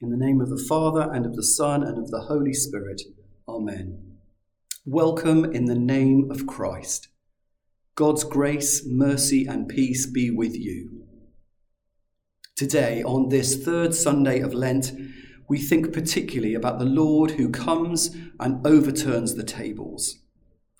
In 0.00 0.10
the 0.10 0.16
name 0.16 0.40
of 0.40 0.50
the 0.50 0.62
Father, 0.68 1.08
and 1.12 1.24
of 1.24 1.36
the 1.36 1.42
Son, 1.42 1.84
and 1.84 1.96
of 1.96 2.10
the 2.10 2.22
Holy 2.22 2.52
Spirit. 2.52 3.00
Amen. 3.48 4.16
Welcome 4.84 5.44
in 5.44 5.66
the 5.66 5.78
name 5.78 6.32
of 6.32 6.48
Christ. 6.48 7.08
God's 7.94 8.24
grace, 8.24 8.82
mercy, 8.84 9.46
and 9.46 9.68
peace 9.68 10.04
be 10.04 10.32
with 10.32 10.56
you. 10.56 11.04
Today, 12.56 13.04
on 13.04 13.28
this 13.28 13.64
third 13.64 13.94
Sunday 13.94 14.40
of 14.40 14.52
Lent, 14.52 14.92
we 15.48 15.58
think 15.58 15.92
particularly 15.92 16.54
about 16.54 16.80
the 16.80 16.84
Lord 16.84 17.32
who 17.32 17.50
comes 17.50 18.16
and 18.40 18.66
overturns 18.66 19.36
the 19.36 19.44
tables. 19.44 20.23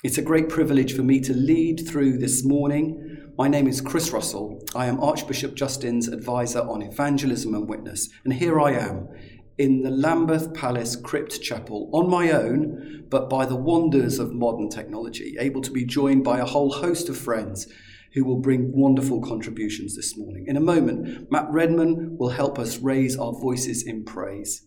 It's 0.05 0.19
a 0.19 0.23
great 0.23 0.51
privilege 0.51 0.95
for 0.95 1.03
me 1.03 1.19
to 1.21 1.33
lead 1.33 1.89
through 1.89 2.19
this 2.19 2.45
morning. 2.45 3.33
My 3.39 3.49
name 3.49 3.67
is 3.67 3.81
Chris 3.81 4.11
Russell. 4.11 4.63
I 4.75 4.85
am 4.85 5.01
Archbishop 5.01 5.55
Justin's 5.55 6.09
advisor 6.09 6.61
on 6.61 6.83
evangelism 6.83 7.55
and 7.55 7.67
witness, 7.67 8.11
and 8.23 8.35
here 8.35 8.61
I 8.61 8.73
am 8.73 9.09
in 9.57 9.81
the 9.81 9.91
Lambeth 9.91 10.53
Palace 10.53 10.95
Crypt 10.95 11.41
Chapel 11.41 11.89
on 11.95 12.11
my 12.11 12.33
own, 12.33 13.07
but 13.09 13.31
by 13.31 13.47
the 13.47 13.57
wonders 13.57 14.19
of 14.19 14.35
modern 14.35 14.69
technology, 14.69 15.37
able 15.41 15.63
to 15.63 15.71
be 15.71 15.87
joined 15.87 16.23
by 16.23 16.39
a 16.39 16.45
whole 16.45 16.71
host 16.71 17.09
of 17.09 17.17
friends 17.17 17.67
who 18.13 18.27
will 18.27 18.41
bring 18.41 18.79
wonderful 18.79 19.23
contributions 19.23 19.97
this 19.97 20.19
morning. 20.19 20.45
In 20.47 20.59
a 20.59 20.61
moment, 20.61 21.31
Matt 21.31 21.47
Redman 21.51 22.19
will 22.19 22.29
help 22.29 22.59
us 22.59 22.77
raise 22.77 23.17
our 23.17 23.33
voices 23.33 23.83
in 23.83 24.05
praise. 24.05 24.67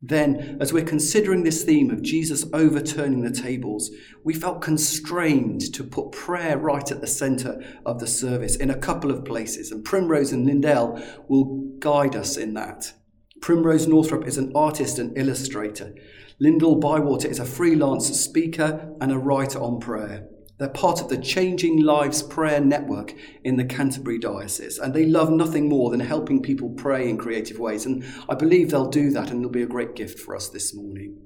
Then, 0.00 0.58
as 0.60 0.72
we're 0.72 0.84
considering 0.84 1.42
this 1.42 1.64
theme 1.64 1.90
of 1.90 2.02
Jesus 2.02 2.44
overturning 2.52 3.22
the 3.22 3.32
tables, 3.32 3.90
we 4.24 4.32
felt 4.32 4.62
constrained 4.62 5.72
to 5.74 5.82
put 5.82 6.12
prayer 6.12 6.56
right 6.56 6.88
at 6.92 7.00
the 7.00 7.06
centre 7.08 7.60
of 7.84 7.98
the 7.98 8.06
service 8.06 8.54
in 8.54 8.70
a 8.70 8.78
couple 8.78 9.10
of 9.10 9.24
places, 9.24 9.72
and 9.72 9.84
Primrose 9.84 10.32
and 10.32 10.46
Lyndall 10.46 11.02
will 11.28 11.64
guide 11.80 12.14
us 12.14 12.36
in 12.36 12.54
that. 12.54 12.92
Primrose 13.40 13.88
Northrup 13.88 14.26
is 14.26 14.38
an 14.38 14.52
artist 14.54 15.00
and 15.00 15.16
illustrator. 15.18 15.94
Lyndall 16.40 16.76
Bywater 16.76 17.26
is 17.26 17.40
a 17.40 17.44
freelance 17.44 18.08
speaker 18.08 18.94
and 19.00 19.10
a 19.10 19.18
writer 19.18 19.58
on 19.58 19.80
prayer. 19.80 20.28
They're 20.58 20.68
part 20.68 21.00
of 21.00 21.08
the 21.08 21.18
Changing 21.18 21.82
Lives 21.82 22.22
Prayer 22.22 22.60
Network 22.60 23.14
in 23.44 23.56
the 23.56 23.64
Canterbury 23.64 24.18
Diocese, 24.18 24.78
and 24.78 24.92
they 24.92 25.06
love 25.06 25.30
nothing 25.30 25.68
more 25.68 25.90
than 25.90 26.00
helping 26.00 26.42
people 26.42 26.70
pray 26.70 27.08
in 27.08 27.16
creative 27.16 27.60
ways. 27.60 27.86
And 27.86 28.04
I 28.28 28.34
believe 28.34 28.70
they'll 28.70 28.90
do 28.90 29.10
that, 29.10 29.30
and 29.30 29.38
it'll 29.38 29.52
be 29.52 29.62
a 29.62 29.66
great 29.66 29.94
gift 29.94 30.18
for 30.18 30.34
us 30.34 30.48
this 30.48 30.74
morning. 30.74 31.16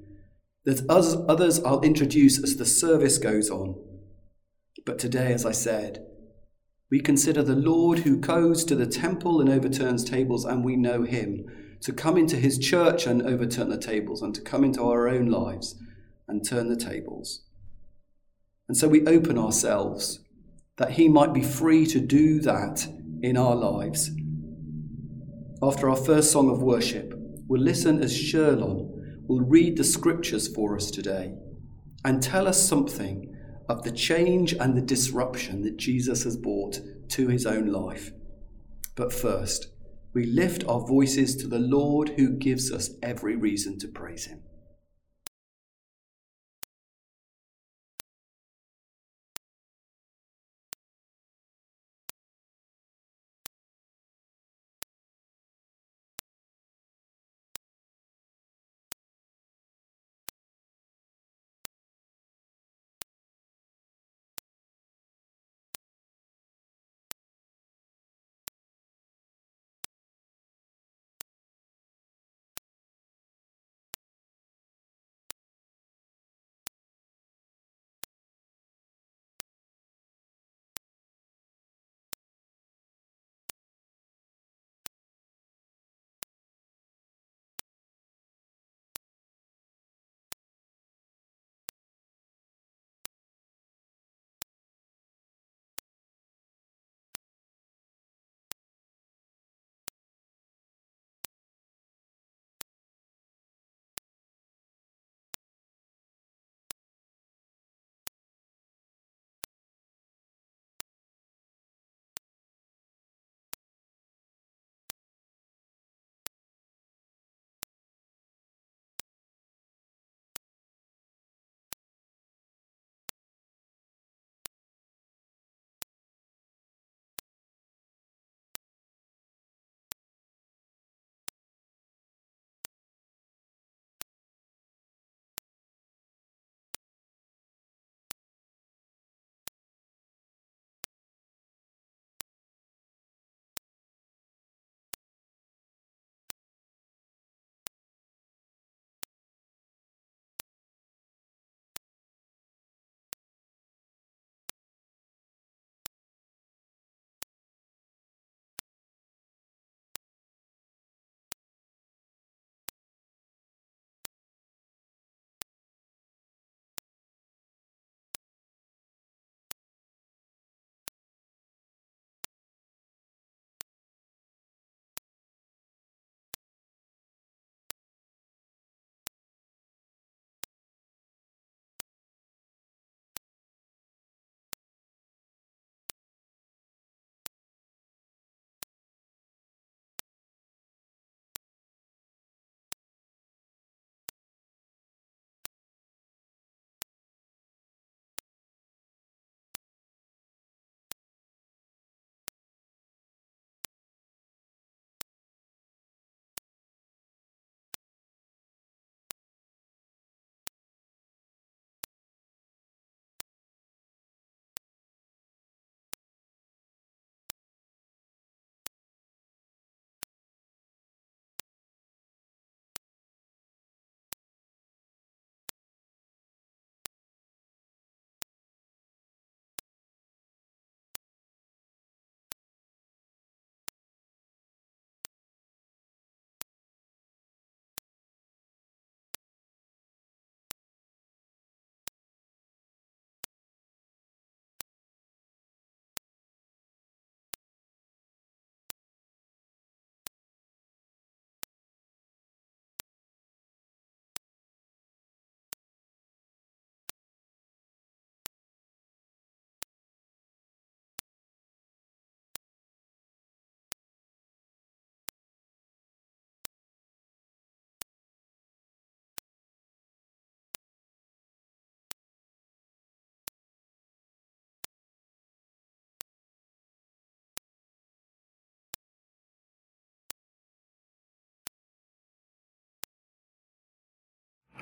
There's 0.65 0.83
others 0.89 1.61
I'll 1.65 1.81
introduce 1.81 2.43
as 2.43 2.57
the 2.57 2.67
service 2.67 3.17
goes 3.17 3.49
on. 3.49 3.75
But 4.85 4.99
today, 4.99 5.33
as 5.33 5.47
I 5.47 5.53
said, 5.53 6.05
we 6.91 7.01
consider 7.01 7.43
the 7.43 7.57
Lord 7.57 8.01
who 8.01 8.19
goes 8.19 8.65
to 8.67 8.75
the 8.75 8.87
temple 8.87 9.41
and 9.41 9.49
overturns 9.49 10.05
tables, 10.05 10.45
and 10.45 10.63
we 10.63 10.77
know 10.77 11.05
him, 11.05 11.47
to 11.81 11.93
come 11.93 12.19
into 12.19 12.37
his 12.37 12.59
church 12.59 13.07
and 13.07 13.23
overturn 13.23 13.71
the 13.71 13.79
tables, 13.79 14.21
and 14.21 14.35
to 14.35 14.43
come 14.43 14.63
into 14.63 14.83
our 14.83 15.09
own 15.09 15.27
lives 15.27 15.75
and 16.29 16.47
turn 16.47 16.69
the 16.69 16.77
tables. 16.77 17.47
And 18.69 18.77
so 18.77 18.89
we 18.89 19.07
open 19.07 19.39
ourselves 19.39 20.21
that 20.77 20.93
He 20.93 21.09
might 21.09 21.35
be 21.35 21.43
free 21.43 21.87
to 21.87 22.01
do 22.01 22.41
that 22.41 22.87
in 23.23 23.37
our 23.37 23.55
lives. 23.55 24.11
After 25.63 25.89
our 25.89 25.97
first 25.97 26.33
song 26.33 26.51
of 26.51 26.63
worship, 26.63 27.15
we'll 27.47 27.63
listen 27.63 28.03
as 28.03 28.17
Sherlon 28.17 28.89
will 29.29 29.41
read 29.41 29.77
the 29.77 29.85
scriptures 29.85 30.49
for 30.49 30.75
us 30.75 30.91
today 30.91 31.35
and 32.05 32.23
tell 32.23 32.49
us 32.49 32.69
something 32.69 33.33
of 33.69 33.83
the 33.83 33.93
change 33.93 34.53
and 34.55 34.77
the 34.77 34.83
disruption 34.83 35.63
that 35.63 35.77
Jesus 35.77 36.25
has 36.25 36.37
brought 36.37 36.81
to 37.11 37.29
his 37.29 37.47
own 37.47 37.67
life. 37.67 38.11
But 38.97 39.13
first, 39.13 39.69
we 40.13 40.27
lift 40.27 40.65
our 40.67 40.81
voices 40.81 41.37
to 41.37 41.47
the 41.47 41.59
Lord 41.59 42.11
who 42.17 42.31
gives 42.31 42.73
us 42.73 42.91
every 43.03 43.37
reason 43.37 43.79
to 43.79 43.89
praise 43.89 44.27
him. 44.27 44.43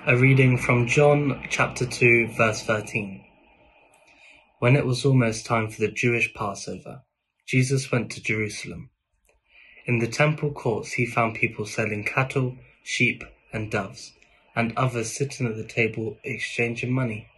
A 0.06 0.16
reading 0.16 0.56
from 0.56 0.86
John 0.86 1.44
chapter 1.50 1.84
2, 1.84 2.28
verse 2.28 2.62
13. 2.62 3.22
When 4.58 4.74
it 4.74 4.86
was 4.86 5.04
almost 5.04 5.44
time 5.44 5.68
for 5.68 5.78
the 5.78 5.90
Jewish 5.90 6.32
Passover, 6.32 7.02
Jesus 7.46 7.92
went 7.92 8.10
to 8.12 8.22
Jerusalem. 8.22 8.88
In 9.84 9.98
the 9.98 10.06
temple 10.06 10.52
courts, 10.52 10.92
he 10.92 11.04
found 11.04 11.34
people 11.34 11.66
selling 11.66 12.02
cattle, 12.02 12.56
sheep, 12.82 13.22
and 13.52 13.70
doves, 13.70 14.14
and 14.56 14.72
others 14.74 15.14
sitting 15.14 15.46
at 15.46 15.56
the 15.56 15.66
table 15.68 16.16
exchanging 16.24 16.92
money. 16.92 17.28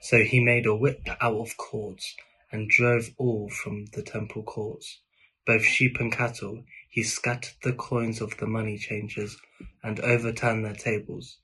So 0.00 0.18
he 0.22 0.38
made 0.38 0.66
a 0.66 0.76
whip 0.76 1.02
out 1.20 1.34
of 1.34 1.56
cords 1.56 2.14
and 2.52 2.70
drove 2.70 3.10
all 3.18 3.50
from 3.50 3.86
the 3.94 4.02
temple 4.02 4.44
courts, 4.44 5.00
both 5.44 5.64
sheep 5.64 5.96
and 5.98 6.12
cattle. 6.12 6.62
He 6.88 7.02
scattered 7.02 7.56
the 7.64 7.72
coins 7.72 8.20
of 8.20 8.36
the 8.36 8.46
money 8.46 8.78
changers 8.78 9.36
and 9.82 9.98
overturned 9.98 10.64
their 10.64 10.74
tables. 10.74 11.38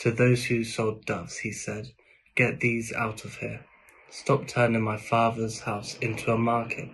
To 0.00 0.10
those 0.10 0.44
who 0.46 0.64
sold 0.64 1.06
doves, 1.06 1.38
he 1.38 1.52
said, 1.52 1.92
Get 2.34 2.60
these 2.60 2.92
out 2.92 3.24
of 3.24 3.36
here. 3.36 3.64
Stop 4.10 4.46
turning 4.46 4.82
my 4.82 4.96
father's 4.96 5.60
house 5.60 5.96
into 5.98 6.32
a 6.32 6.38
market. 6.38 6.88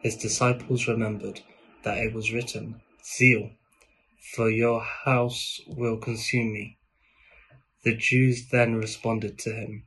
His 0.00 0.16
disciples 0.16 0.88
remembered 0.88 1.40
that 1.82 1.98
it 1.98 2.12
was 2.12 2.32
written, 2.32 2.80
Zeal 3.04 3.52
for 4.34 4.50
your 4.50 4.82
house 4.82 5.60
will 5.66 5.96
consume 5.96 6.52
me. 6.52 6.78
The 7.84 7.94
Jews 7.94 8.48
then 8.48 8.74
responded 8.74 9.38
to 9.40 9.54
him, 9.54 9.84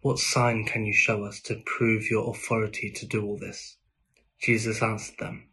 What 0.00 0.18
sign 0.18 0.64
can 0.64 0.86
you 0.86 0.94
show 0.94 1.24
us 1.24 1.40
to 1.42 1.62
prove 1.66 2.08
your 2.08 2.30
authority 2.30 2.90
to 2.90 3.06
do 3.06 3.24
all 3.24 3.36
this? 3.36 3.76
Jesus 4.40 4.80
answered 4.80 5.18
them, 5.18 5.48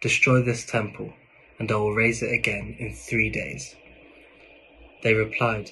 Destroy 0.00 0.40
this 0.40 0.64
temple, 0.64 1.12
and 1.58 1.70
I 1.72 1.76
will 1.76 1.94
raise 1.94 2.22
it 2.22 2.32
again 2.32 2.76
in 2.78 2.94
three 2.94 3.30
days. 3.30 3.74
They 5.02 5.14
replied, 5.14 5.70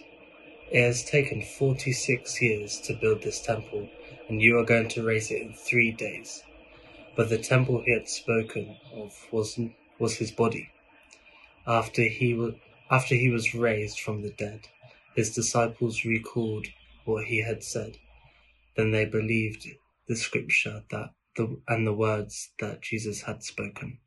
It 0.70 0.82
has 0.82 1.05
taken 1.05 1.43
forty 1.43 1.93
six 1.93 2.40
years 2.40 2.81
to 2.82 2.94
build 2.94 3.23
this 3.23 3.40
temple, 3.40 3.88
and 4.28 4.40
you 4.40 4.58
are 4.58 4.64
going 4.64 4.88
to 4.90 5.05
raise 5.05 5.31
it 5.31 5.43
in 5.43 5.52
three 5.55 5.93
days. 5.93 6.43
But 7.17 7.28
the 7.28 7.38
temple 7.38 7.82
he 7.84 7.93
had 7.93 8.08
spoken 8.08 8.76
of 8.94 9.12
was, 9.32 9.58
was 9.99 10.17
his 10.17 10.31
body. 10.31 10.70
After 11.67 12.02
he, 12.02 12.34
was, 12.34 12.55
after 12.90 13.14
he 13.14 13.31
was 13.31 13.55
raised 13.55 13.99
from 13.99 14.23
the 14.23 14.31
dead, 14.31 14.69
his 15.14 15.34
disciples 15.34 16.05
recalled 16.05 16.67
what 17.05 17.25
he 17.25 17.43
had 17.43 17.64
said. 17.64 17.96
Then 18.76 18.90
they 18.93 19.06
believed 19.06 19.67
the 20.06 20.17
scripture 20.17 20.84
that 20.90 21.11
the, 21.37 21.58
and 21.67 21.87
the 21.87 21.93
words 21.93 22.50
that 22.61 22.82
Jesus 22.82 23.23
had 23.23 23.43
spoken. 23.43 23.99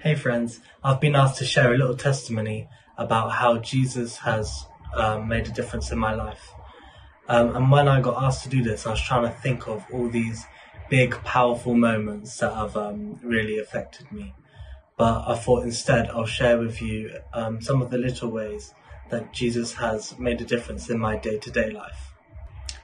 Hey 0.00 0.14
friends, 0.16 0.60
I've 0.82 1.00
been 1.00 1.14
asked 1.14 1.38
to 1.38 1.44
share 1.44 1.72
a 1.72 1.78
little 1.78 1.96
testimony 1.96 2.68
about 2.98 3.32
how 3.32 3.58
Jesus 3.58 4.18
has 4.18 4.66
um, 4.94 5.28
made 5.28 5.46
a 5.46 5.50
difference 5.50 5.90
in 5.90 5.98
my 5.98 6.14
life. 6.14 6.52
Um, 7.28 7.54
and 7.56 7.70
when 7.70 7.88
I 7.88 8.00
got 8.00 8.22
asked 8.22 8.42
to 8.44 8.48
do 8.48 8.62
this, 8.62 8.86
I 8.86 8.90
was 8.90 9.00
trying 9.00 9.22
to 9.22 9.30
think 9.30 9.66
of 9.68 9.84
all 9.92 10.08
these 10.08 10.44
big, 10.90 11.12
powerful 11.24 11.74
moments 11.74 12.36
that 12.38 12.54
have 12.54 12.76
um, 12.76 13.18
really 13.22 13.58
affected 13.58 14.10
me 14.12 14.34
but 14.96 15.24
I 15.26 15.34
thought 15.36 15.64
instead 15.64 16.10
I'll 16.10 16.26
share 16.26 16.58
with 16.58 16.80
you 16.82 17.18
um, 17.32 17.60
some 17.60 17.82
of 17.82 17.90
the 17.90 17.98
little 17.98 18.30
ways 18.30 18.74
that 19.10 19.32
Jesus 19.32 19.74
has 19.74 20.18
made 20.18 20.40
a 20.40 20.44
difference 20.44 20.88
in 20.90 20.98
my 20.98 21.16
day 21.16 21.38
to 21.38 21.50
day 21.50 21.70
life. 21.70 22.12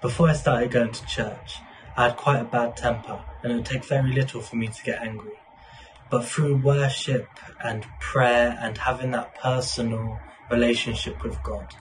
Before 0.00 0.28
I 0.28 0.32
started 0.32 0.70
going 0.70 0.92
to 0.92 1.06
church, 1.06 1.58
I 1.96 2.08
had 2.08 2.16
quite 2.16 2.40
a 2.40 2.44
bad 2.44 2.76
temper 2.76 3.22
and 3.42 3.52
it 3.52 3.54
would 3.56 3.66
take 3.66 3.84
very 3.84 4.12
little 4.12 4.40
for 4.40 4.56
me 4.56 4.68
to 4.68 4.82
get 4.82 5.00
angry. 5.00 5.38
But 6.10 6.24
through 6.24 6.56
worship 6.56 7.28
and 7.62 7.86
prayer 8.00 8.58
and 8.60 8.78
having 8.78 9.10
that 9.10 9.34
personal 9.34 10.18
relationship 10.50 11.22
with 11.22 11.42
God, 11.42 11.74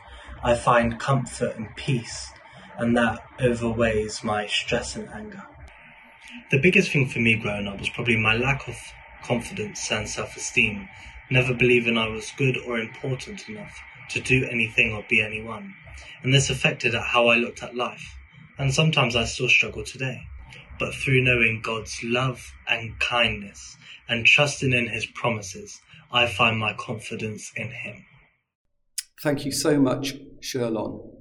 I 0.44 0.56
find 0.56 1.00
comfort 1.00 1.56
and 1.56 1.76
peace, 1.76 2.32
and 2.78 2.96
that 2.98 3.24
overweighs 3.40 4.24
my 4.24 4.48
stress 4.48 4.96
and 4.96 5.10
anger. 5.10 5.44
The 6.52 6.60
biggest 6.60 6.92
thing 6.92 7.08
for 7.08 7.20
me 7.20 7.36
growing 7.36 7.68
up 7.68 7.80
was 7.80 7.90
probably 7.90 8.18
my 8.18 8.36
lack 8.36 8.68
of 8.68 8.76
confidence 9.24 9.92
and 9.92 10.08
self-esteem, 10.08 10.88
never 11.32 11.54
believing 11.54 11.98
I 11.98 12.08
was 12.08 12.32
good 12.38 12.58
or 12.58 12.78
important 12.78 13.48
enough 13.50 13.82
to 14.10 14.20
do 14.20 14.46
anything 14.46 14.94
or 14.94 15.04
be 15.10 15.22
anyone. 15.22 15.74
And 16.24 16.34
this 16.34 16.50
affected 16.50 16.94
how 16.94 17.28
I 17.28 17.36
looked 17.36 17.64
at 17.64 17.76
life. 17.76 18.18
And 18.58 18.74
sometimes 18.74 19.16
I 19.16 19.26
still 19.26 19.50
struggle 19.50 19.84
today. 19.84 20.22
But 20.80 20.94
through 20.94 21.24
knowing 21.24 21.62
God's 21.64 22.04
love 22.04 22.54
and 22.68 23.00
kindness 23.00 23.78
and 24.08 24.26
trusting 24.26 24.74
in 24.74 24.88
his 24.88 25.06
promises, 25.06 25.82
I 26.12 26.28
find 26.28 26.58
my 26.58 26.74
confidence 26.74 27.52
in 27.56 27.72
him. 27.72 28.06
Thank 29.24 29.46
you 29.46 29.52
so 29.52 29.80
much, 29.80 30.16
Sherlon. 30.42 31.14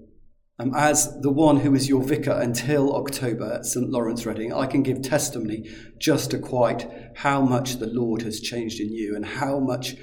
Um, 0.59 0.73
as 0.75 1.21
the 1.21 1.31
one 1.31 1.59
who 1.59 1.75
is 1.75 1.89
your 1.89 2.03
vicar 2.03 2.33
until 2.33 2.95
October 2.97 3.53
at 3.53 3.67
St. 3.67 3.91
Lawrence 3.91 4.25
Reading, 4.25 4.53
I 4.55 4.67
can 4.67 4.83
give 4.83 5.03
testimony 5.03 5.69
just 5.99 6.31
to 6.31 6.39
quite 6.39 6.89
how 7.17 7.43
much 7.43 7.77
the 7.77 7.87
Lord 7.87 8.23
has 8.23 8.41
changed 8.41 8.81
in 8.81 8.91
you 8.91 9.15
and 9.15 9.25
how 9.25 9.59
much 9.59 9.97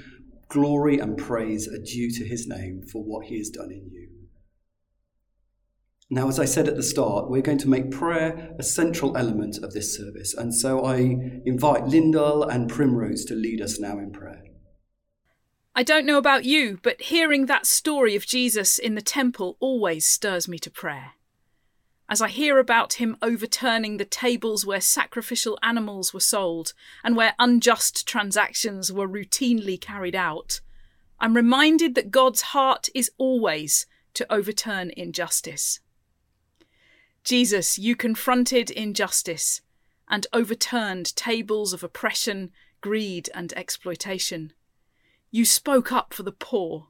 glory 0.48 0.98
and 0.98 1.18
praise 1.18 1.66
are 1.66 1.82
due 1.82 2.10
to 2.12 2.24
his 2.24 2.46
name 2.46 2.82
for 2.82 3.02
what 3.02 3.26
he 3.26 3.38
has 3.38 3.50
done 3.50 3.72
in 3.72 3.90
you. 3.90 4.03
Now, 6.10 6.28
as 6.28 6.38
I 6.38 6.44
said 6.44 6.68
at 6.68 6.76
the 6.76 6.82
start, 6.82 7.30
we're 7.30 7.40
going 7.42 7.58
to 7.58 7.68
make 7.68 7.90
prayer 7.90 8.54
a 8.58 8.62
central 8.62 9.16
element 9.16 9.58
of 9.62 9.72
this 9.72 9.96
service, 9.96 10.34
and 10.34 10.54
so 10.54 10.84
I 10.84 10.96
invite 11.46 11.86
Lyndall 11.86 12.44
and 12.44 12.68
Primrose 12.68 13.24
to 13.26 13.34
lead 13.34 13.60
us 13.60 13.80
now 13.80 13.98
in 13.98 14.12
prayer. 14.12 14.42
I 15.74 15.82
don't 15.82 16.06
know 16.06 16.18
about 16.18 16.44
you, 16.44 16.78
but 16.82 17.00
hearing 17.00 17.46
that 17.46 17.66
story 17.66 18.14
of 18.14 18.26
Jesus 18.26 18.78
in 18.78 18.94
the 18.94 19.02
temple 19.02 19.56
always 19.58 20.06
stirs 20.06 20.46
me 20.46 20.58
to 20.60 20.70
prayer. 20.70 21.12
As 22.08 22.20
I 22.20 22.28
hear 22.28 22.58
about 22.58 22.94
him 22.94 23.16
overturning 23.22 23.96
the 23.96 24.04
tables 24.04 24.66
where 24.66 24.80
sacrificial 24.80 25.58
animals 25.62 26.12
were 26.12 26.20
sold 26.20 26.74
and 27.02 27.16
where 27.16 27.34
unjust 27.38 28.06
transactions 28.06 28.92
were 28.92 29.08
routinely 29.08 29.80
carried 29.80 30.14
out, 30.14 30.60
I'm 31.18 31.34
reminded 31.34 31.94
that 31.94 32.10
God's 32.10 32.42
heart 32.42 32.88
is 32.94 33.10
always 33.16 33.86
to 34.12 34.32
overturn 34.32 34.92
injustice. 34.96 35.80
Jesus, 37.24 37.78
you 37.78 37.96
confronted 37.96 38.70
injustice 38.70 39.62
and 40.08 40.26
overturned 40.34 41.16
tables 41.16 41.72
of 41.72 41.82
oppression, 41.82 42.50
greed, 42.82 43.30
and 43.34 43.52
exploitation. 43.54 44.52
You 45.30 45.46
spoke 45.46 45.90
up 45.90 46.12
for 46.12 46.22
the 46.22 46.32
poor. 46.32 46.88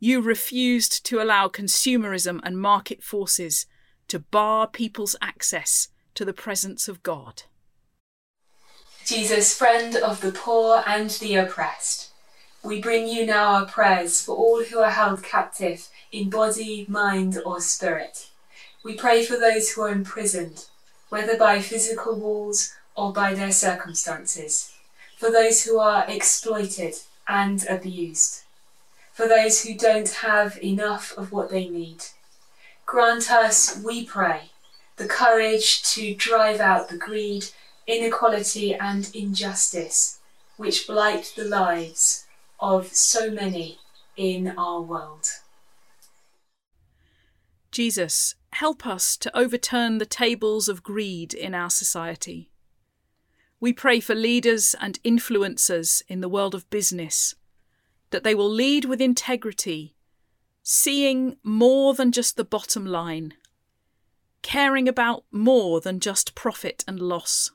You 0.00 0.22
refused 0.22 1.04
to 1.06 1.22
allow 1.22 1.48
consumerism 1.48 2.40
and 2.42 2.58
market 2.58 3.02
forces 3.02 3.66
to 4.08 4.18
bar 4.18 4.66
people's 4.66 5.16
access 5.20 5.88
to 6.14 6.24
the 6.24 6.32
presence 6.32 6.88
of 6.88 7.02
God. 7.02 7.42
Jesus, 9.04 9.56
friend 9.56 9.96
of 9.96 10.22
the 10.22 10.32
poor 10.32 10.82
and 10.86 11.10
the 11.10 11.36
oppressed, 11.36 12.10
we 12.64 12.80
bring 12.80 13.06
you 13.06 13.26
now 13.26 13.52
our 13.52 13.66
prayers 13.66 14.22
for 14.22 14.34
all 14.34 14.64
who 14.64 14.78
are 14.78 14.90
held 14.90 15.22
captive 15.22 15.88
in 16.10 16.30
body, 16.30 16.86
mind, 16.88 17.38
or 17.44 17.60
spirit. 17.60 18.28
We 18.84 18.94
pray 18.94 19.24
for 19.24 19.36
those 19.36 19.70
who 19.70 19.82
are 19.82 19.90
imprisoned, 19.90 20.66
whether 21.08 21.36
by 21.36 21.60
physical 21.60 22.16
walls 22.16 22.74
or 22.96 23.12
by 23.12 23.34
their 23.34 23.52
circumstances, 23.52 24.72
for 25.16 25.30
those 25.30 25.64
who 25.64 25.78
are 25.78 26.04
exploited 26.08 26.94
and 27.28 27.64
abused, 27.68 28.42
for 29.12 29.28
those 29.28 29.62
who 29.62 29.74
don't 29.74 30.08
have 30.08 30.58
enough 30.62 31.12
of 31.16 31.30
what 31.30 31.50
they 31.50 31.68
need. 31.68 32.04
Grant 32.84 33.30
us, 33.30 33.80
we 33.84 34.04
pray, 34.04 34.50
the 34.96 35.06
courage 35.06 35.82
to 35.94 36.14
drive 36.16 36.60
out 36.60 36.88
the 36.88 36.96
greed, 36.96 37.46
inequality, 37.86 38.74
and 38.74 39.10
injustice 39.14 40.18
which 40.56 40.86
blight 40.86 41.32
the 41.36 41.44
lives 41.44 42.26
of 42.60 42.88
so 42.88 43.30
many 43.30 43.78
in 44.16 44.54
our 44.58 44.80
world. 44.80 45.31
Jesus, 47.72 48.34
help 48.52 48.86
us 48.86 49.16
to 49.16 49.36
overturn 49.36 49.96
the 49.96 50.06
tables 50.06 50.68
of 50.68 50.82
greed 50.82 51.32
in 51.32 51.54
our 51.54 51.70
society. 51.70 52.50
We 53.60 53.72
pray 53.72 53.98
for 53.98 54.14
leaders 54.14 54.76
and 54.78 55.02
influencers 55.02 56.02
in 56.06 56.20
the 56.20 56.28
world 56.28 56.54
of 56.54 56.68
business, 56.68 57.34
that 58.10 58.24
they 58.24 58.34
will 58.34 58.50
lead 58.50 58.84
with 58.84 59.00
integrity, 59.00 59.94
seeing 60.62 61.36
more 61.42 61.94
than 61.94 62.12
just 62.12 62.36
the 62.36 62.44
bottom 62.44 62.84
line, 62.84 63.32
caring 64.42 64.86
about 64.86 65.24
more 65.32 65.80
than 65.80 65.98
just 65.98 66.34
profit 66.34 66.84
and 66.86 67.00
loss. 67.00 67.52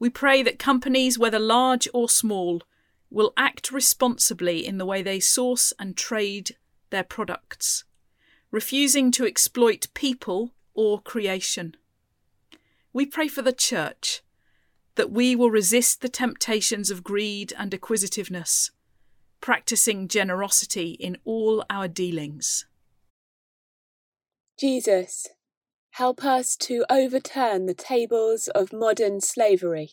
We 0.00 0.10
pray 0.10 0.42
that 0.42 0.58
companies, 0.58 1.20
whether 1.20 1.38
large 1.38 1.88
or 1.94 2.08
small, 2.08 2.62
will 3.10 3.32
act 3.36 3.70
responsibly 3.70 4.66
in 4.66 4.78
the 4.78 4.86
way 4.86 5.02
they 5.02 5.20
source 5.20 5.72
and 5.78 5.96
trade 5.96 6.56
their 6.90 7.04
products, 7.04 7.84
refusing 8.52 9.10
to 9.10 9.26
exploit 9.26 9.88
people 9.94 10.52
or 10.74 11.00
creation. 11.00 11.74
We 12.92 13.06
pray 13.06 13.26
for 13.26 13.40
the 13.40 13.52
Church 13.52 14.22
that 14.94 15.10
we 15.10 15.34
will 15.34 15.50
resist 15.50 16.02
the 16.02 16.08
temptations 16.10 16.90
of 16.90 17.02
greed 17.02 17.54
and 17.58 17.72
acquisitiveness, 17.72 18.70
practicing 19.40 20.06
generosity 20.06 20.90
in 21.00 21.16
all 21.24 21.64
our 21.70 21.88
dealings. 21.88 22.66
Jesus, 24.58 25.28
help 25.92 26.22
us 26.22 26.54
to 26.56 26.84
overturn 26.90 27.64
the 27.64 27.74
tables 27.74 28.48
of 28.48 28.70
modern 28.70 29.22
slavery. 29.22 29.92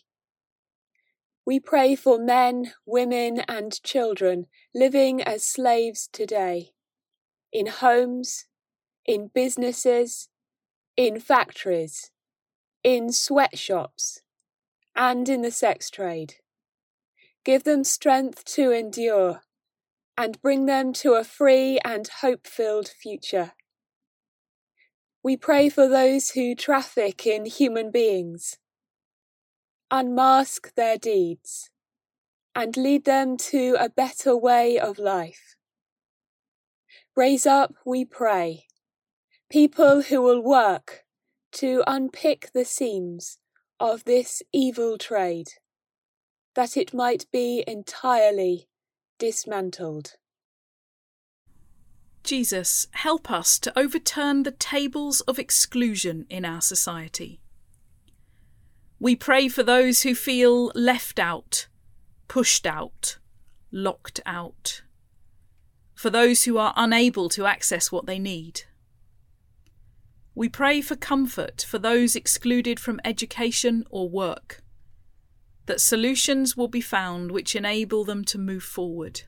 We 1.46 1.58
pray 1.58 1.96
for 1.96 2.18
men, 2.18 2.74
women, 2.84 3.40
and 3.48 3.82
children 3.82 4.46
living 4.74 5.22
as 5.22 5.48
slaves 5.48 6.10
today, 6.12 6.72
in 7.50 7.66
homes, 7.66 8.44
in 9.06 9.30
businesses, 9.34 10.28
in 10.96 11.20
factories, 11.20 12.10
in 12.82 13.12
sweatshops, 13.12 14.22
and 14.94 15.28
in 15.28 15.42
the 15.42 15.50
sex 15.50 15.90
trade. 15.90 16.34
Give 17.44 17.64
them 17.64 17.84
strength 17.84 18.44
to 18.56 18.70
endure 18.70 19.40
and 20.16 20.40
bring 20.42 20.66
them 20.66 20.92
to 20.92 21.14
a 21.14 21.24
free 21.24 21.78
and 21.84 22.06
hope 22.20 22.46
filled 22.46 22.88
future. 22.88 23.52
We 25.22 25.36
pray 25.36 25.68
for 25.68 25.88
those 25.88 26.30
who 26.30 26.54
traffic 26.54 27.26
in 27.26 27.46
human 27.46 27.90
beings. 27.90 28.58
Unmask 29.90 30.74
their 30.74 30.98
deeds 30.98 31.70
and 32.54 32.76
lead 32.76 33.04
them 33.04 33.36
to 33.36 33.76
a 33.78 33.88
better 33.88 34.36
way 34.36 34.78
of 34.78 34.98
life. 34.98 35.56
Raise 37.16 37.46
up, 37.46 37.74
we 37.84 38.04
pray, 38.04 38.64
people 39.50 40.02
who 40.02 40.22
will 40.22 40.40
work 40.40 41.04
to 41.52 41.82
unpick 41.86 42.50
the 42.54 42.64
seams 42.64 43.38
of 43.80 44.04
this 44.04 44.42
evil 44.52 44.96
trade, 44.96 45.48
that 46.54 46.76
it 46.76 46.94
might 46.94 47.26
be 47.32 47.64
entirely 47.66 48.68
dismantled. 49.18 50.14
Jesus, 52.22 52.86
help 52.92 53.30
us 53.30 53.58
to 53.58 53.76
overturn 53.76 54.44
the 54.44 54.52
tables 54.52 55.20
of 55.22 55.38
exclusion 55.38 56.26
in 56.30 56.44
our 56.44 56.60
society. 56.60 57.40
We 59.00 59.16
pray 59.16 59.48
for 59.48 59.62
those 59.62 60.02
who 60.02 60.14
feel 60.14 60.70
left 60.74 61.18
out, 61.18 61.66
pushed 62.28 62.66
out, 62.66 63.18
locked 63.72 64.20
out, 64.26 64.82
for 65.94 66.10
those 66.10 66.44
who 66.44 66.56
are 66.58 66.74
unable 66.76 67.28
to 67.30 67.46
access 67.46 67.90
what 67.90 68.06
they 68.06 68.18
need. 68.18 68.62
We 70.40 70.48
pray 70.48 70.80
for 70.80 70.96
comfort 70.96 71.66
for 71.68 71.78
those 71.78 72.16
excluded 72.16 72.80
from 72.80 72.98
education 73.04 73.84
or 73.90 74.08
work, 74.08 74.62
that 75.66 75.82
solutions 75.82 76.56
will 76.56 76.66
be 76.66 76.80
found 76.80 77.30
which 77.30 77.54
enable 77.54 78.04
them 78.06 78.24
to 78.24 78.38
move 78.38 78.62
forward. 78.62 79.24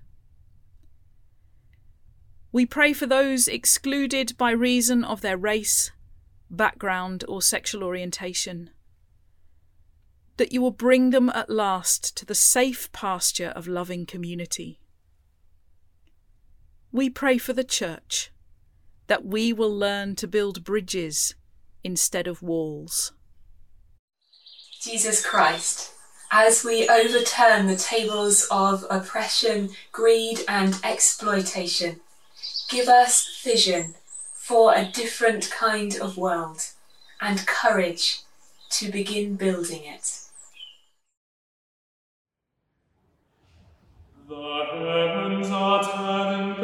We 2.50 2.64
pray 2.64 2.94
for 2.94 3.04
those 3.04 3.46
excluded 3.46 4.38
by 4.38 4.52
reason 4.52 5.04
of 5.04 5.20
their 5.20 5.36
race, 5.36 5.90
background, 6.48 7.26
or 7.28 7.42
sexual 7.42 7.84
orientation, 7.84 8.70
that 10.38 10.50
you 10.50 10.62
will 10.62 10.70
bring 10.70 11.10
them 11.10 11.28
at 11.28 11.50
last 11.50 12.16
to 12.16 12.24
the 12.24 12.34
safe 12.34 12.90
pasture 12.92 13.52
of 13.54 13.68
loving 13.68 14.06
community. 14.06 14.80
We 16.90 17.10
pray 17.10 17.36
for 17.36 17.52
the 17.52 17.64
Church, 17.64 18.31
that 19.12 19.26
we 19.26 19.52
will 19.52 19.76
learn 19.76 20.16
to 20.16 20.26
build 20.26 20.64
bridges 20.64 21.34
instead 21.84 22.26
of 22.26 22.40
walls. 22.40 23.12
Jesus 24.80 25.22
Christ, 25.22 25.92
as 26.30 26.64
we 26.64 26.88
overturn 26.88 27.66
the 27.66 27.76
tables 27.76 28.48
of 28.50 28.86
oppression, 28.88 29.68
greed, 29.92 30.38
and 30.48 30.80
exploitation, 30.82 32.00
give 32.70 32.88
us 32.88 33.38
vision 33.44 33.96
for 34.32 34.74
a 34.74 34.86
different 34.86 35.50
kind 35.50 35.94
of 35.96 36.16
world 36.16 36.62
and 37.20 37.46
courage 37.46 38.20
to 38.70 38.90
begin 38.90 39.36
building 39.36 39.84
it. 39.84 40.20
The 44.26 44.64
heavens 44.72 45.50
are 45.50 45.82
telling 45.82 46.61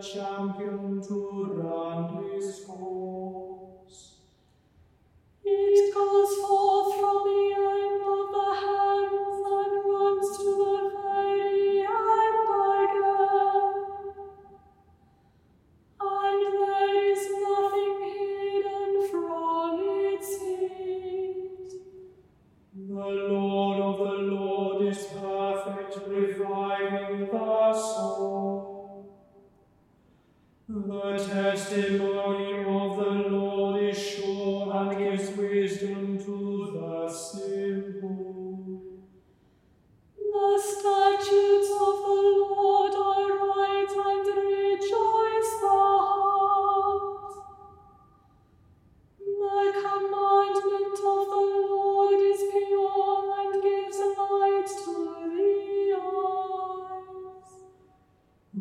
champion 0.00 1.02
to 1.06 1.44
run 1.62 2.32
his 2.32 2.64
course. 2.66 4.14
It 5.44 5.94
calls 5.94 6.34
forth 6.46 6.67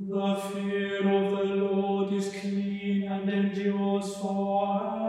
The 0.10 0.36
fear 0.36 1.00
of 1.00 1.32
the 1.32 1.44
Lord 1.44 2.14
is 2.14 2.30
clean 2.32 3.04
and 3.12 3.30
endures 3.30 4.16
forever. 4.16 5.07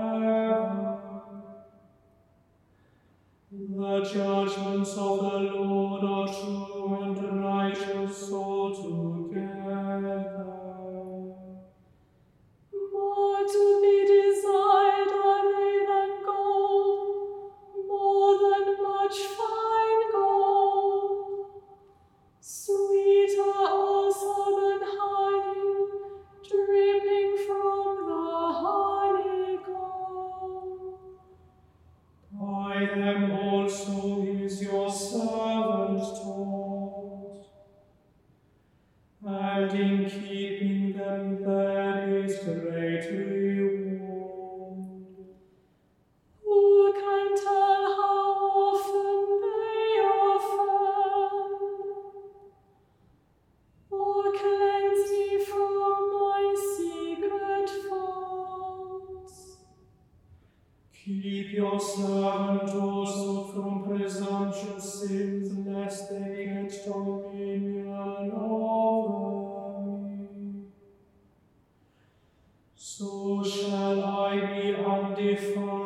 So 72.98 73.44
shall 73.44 74.02
I 74.02 74.40
be 74.40 74.74
undefiled 74.74 75.77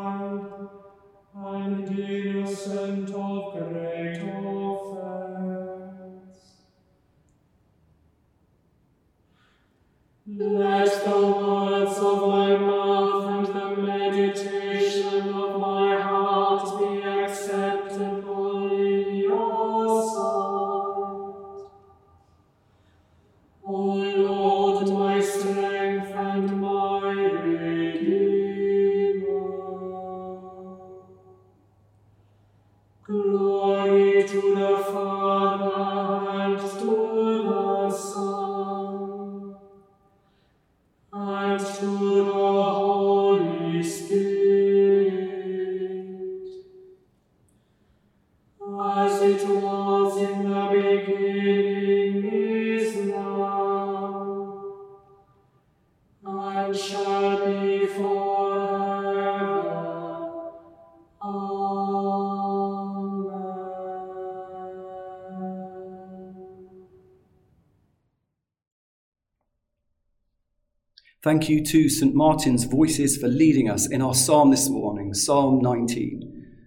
Thank 71.23 71.49
you 71.49 71.65
to 71.67 71.89
St. 71.89 72.17
Martin's 72.17 72.65
Voices 72.65 73.17
for 73.17 73.29
leading 73.29 73.71
us 73.71 73.89
in 73.89 74.03
our 74.03 74.13
psalm 74.13 74.51
this 74.51 74.69
morning, 74.69 75.15
Psalm 75.15 75.61
19. 75.61 76.63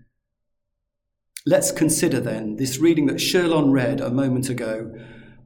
Let's 1.46 1.74
consider 1.74 2.22
then 2.22 2.56
this 2.56 2.78
reading 2.78 3.08
that 3.08 3.20
Sherlon 3.20 3.74
read 3.74 4.00
a 4.00 4.10
moment 4.10 4.48
ago 4.48 4.94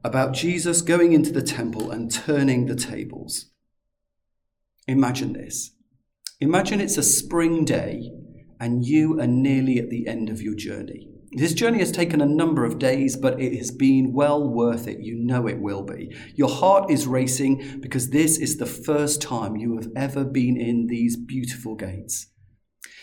about 0.04 0.32
Jesus 0.32 0.80
going 0.80 1.12
into 1.12 1.32
the 1.32 1.42
temple 1.42 1.90
and 1.90 2.08
turning 2.08 2.66
the 2.66 2.76
tables. 2.76 3.46
Imagine 4.86 5.32
this. 5.32 5.72
Imagine 6.38 6.80
it's 6.80 6.96
a 6.96 7.02
spring 7.02 7.64
day 7.64 8.12
and 8.60 8.86
you 8.86 9.20
are 9.20 9.26
nearly 9.26 9.80
at 9.80 9.90
the 9.90 10.06
end 10.06 10.30
of 10.30 10.40
your 10.40 10.54
journey. 10.54 11.09
This 11.32 11.54
journey 11.54 11.78
has 11.78 11.92
taken 11.92 12.20
a 12.20 12.26
number 12.26 12.64
of 12.64 12.80
days, 12.80 13.16
but 13.16 13.40
it 13.40 13.56
has 13.56 13.70
been 13.70 14.12
well 14.12 14.48
worth 14.48 14.88
it. 14.88 14.98
You 14.98 15.14
know 15.14 15.46
it 15.46 15.60
will 15.60 15.84
be. 15.84 16.12
Your 16.34 16.48
heart 16.48 16.90
is 16.90 17.06
racing 17.06 17.78
because 17.80 18.10
this 18.10 18.36
is 18.36 18.56
the 18.56 18.66
first 18.66 19.22
time 19.22 19.56
you 19.56 19.76
have 19.76 19.88
ever 19.94 20.24
been 20.24 20.60
in 20.60 20.88
these 20.88 21.16
beautiful 21.16 21.76
gates. 21.76 22.26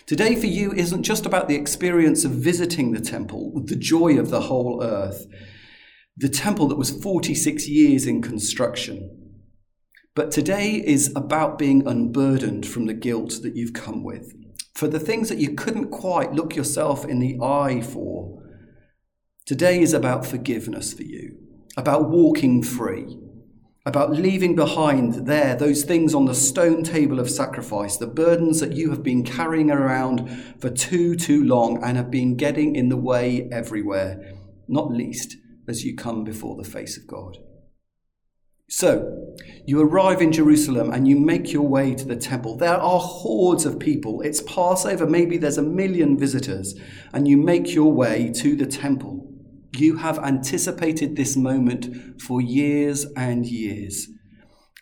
Today 0.05 0.35
for 0.35 0.47
you 0.47 0.73
isn't 0.73 1.03
just 1.03 1.25
about 1.25 1.47
the 1.47 1.55
experience 1.55 2.25
of 2.25 2.31
visiting 2.31 2.91
the 2.91 2.99
temple, 2.99 3.61
the 3.65 3.75
joy 3.75 4.17
of 4.19 4.29
the 4.29 4.41
whole 4.41 4.83
earth, 4.83 5.25
the 6.17 6.29
temple 6.29 6.67
that 6.67 6.77
was 6.77 7.01
46 7.01 7.67
years 7.69 8.05
in 8.05 8.21
construction. 8.21 9.41
But 10.15 10.31
today 10.31 10.71
is 10.73 11.13
about 11.15 11.57
being 11.57 11.87
unburdened 11.87 12.67
from 12.67 12.87
the 12.87 12.93
guilt 12.93 13.39
that 13.43 13.55
you've 13.55 13.73
come 13.73 14.03
with, 14.03 14.33
for 14.77 14.87
the 14.87 14.99
things 14.99 15.27
that 15.27 15.39
you 15.39 15.55
couldn't 15.55 15.89
quite 15.89 16.33
look 16.33 16.55
yourself 16.55 17.03
in 17.03 17.17
the 17.17 17.35
eye 17.41 17.81
for. 17.81 18.43
Today 19.43 19.81
is 19.81 19.91
about 19.91 20.23
forgiveness 20.23 20.93
for 20.93 21.01
you, 21.01 21.35
about 21.75 22.11
walking 22.11 22.61
free, 22.61 23.17
about 23.87 24.11
leaving 24.11 24.55
behind 24.55 25.25
there 25.25 25.55
those 25.55 25.83
things 25.83 26.13
on 26.13 26.25
the 26.25 26.35
stone 26.35 26.83
table 26.83 27.19
of 27.19 27.27
sacrifice, 27.27 27.97
the 27.97 28.05
burdens 28.05 28.59
that 28.59 28.73
you 28.73 28.91
have 28.91 29.01
been 29.01 29.23
carrying 29.23 29.71
around 29.71 30.29
for 30.59 30.69
too, 30.69 31.15
too 31.15 31.43
long 31.43 31.83
and 31.83 31.97
have 31.97 32.11
been 32.11 32.35
getting 32.37 32.75
in 32.75 32.89
the 32.89 32.97
way 32.97 33.49
everywhere, 33.51 34.31
not 34.67 34.91
least 34.91 35.37
as 35.67 35.83
you 35.85 35.95
come 35.95 36.23
before 36.23 36.55
the 36.55 36.69
face 36.69 36.97
of 36.97 37.07
God. 37.07 37.39
So, 38.69 39.35
you 39.65 39.81
arrive 39.81 40.21
in 40.21 40.33
Jerusalem 40.33 40.91
and 40.91 41.07
you 41.07 41.17
make 41.17 41.53
your 41.53 41.67
way 41.67 41.95
to 41.95 42.05
the 42.05 42.17
temple. 42.17 42.57
There 42.57 42.75
are 42.75 42.99
hordes 42.99 43.65
of 43.65 43.79
people. 43.79 44.21
It's 44.21 44.41
Passover, 44.41 45.07
maybe 45.07 45.37
there's 45.37 45.57
a 45.57 45.63
million 45.63 46.17
visitors, 46.17 46.75
and 47.13 47.27
you 47.27 47.37
make 47.37 47.73
your 47.73 47.93
way 47.93 48.29
to 48.35 48.57
the 48.57 48.65
temple. 48.65 49.25
You 49.77 49.95
have 49.97 50.19
anticipated 50.19 51.15
this 51.15 51.37
moment 51.37 52.21
for 52.21 52.41
years 52.41 53.05
and 53.15 53.45
years. 53.45 54.09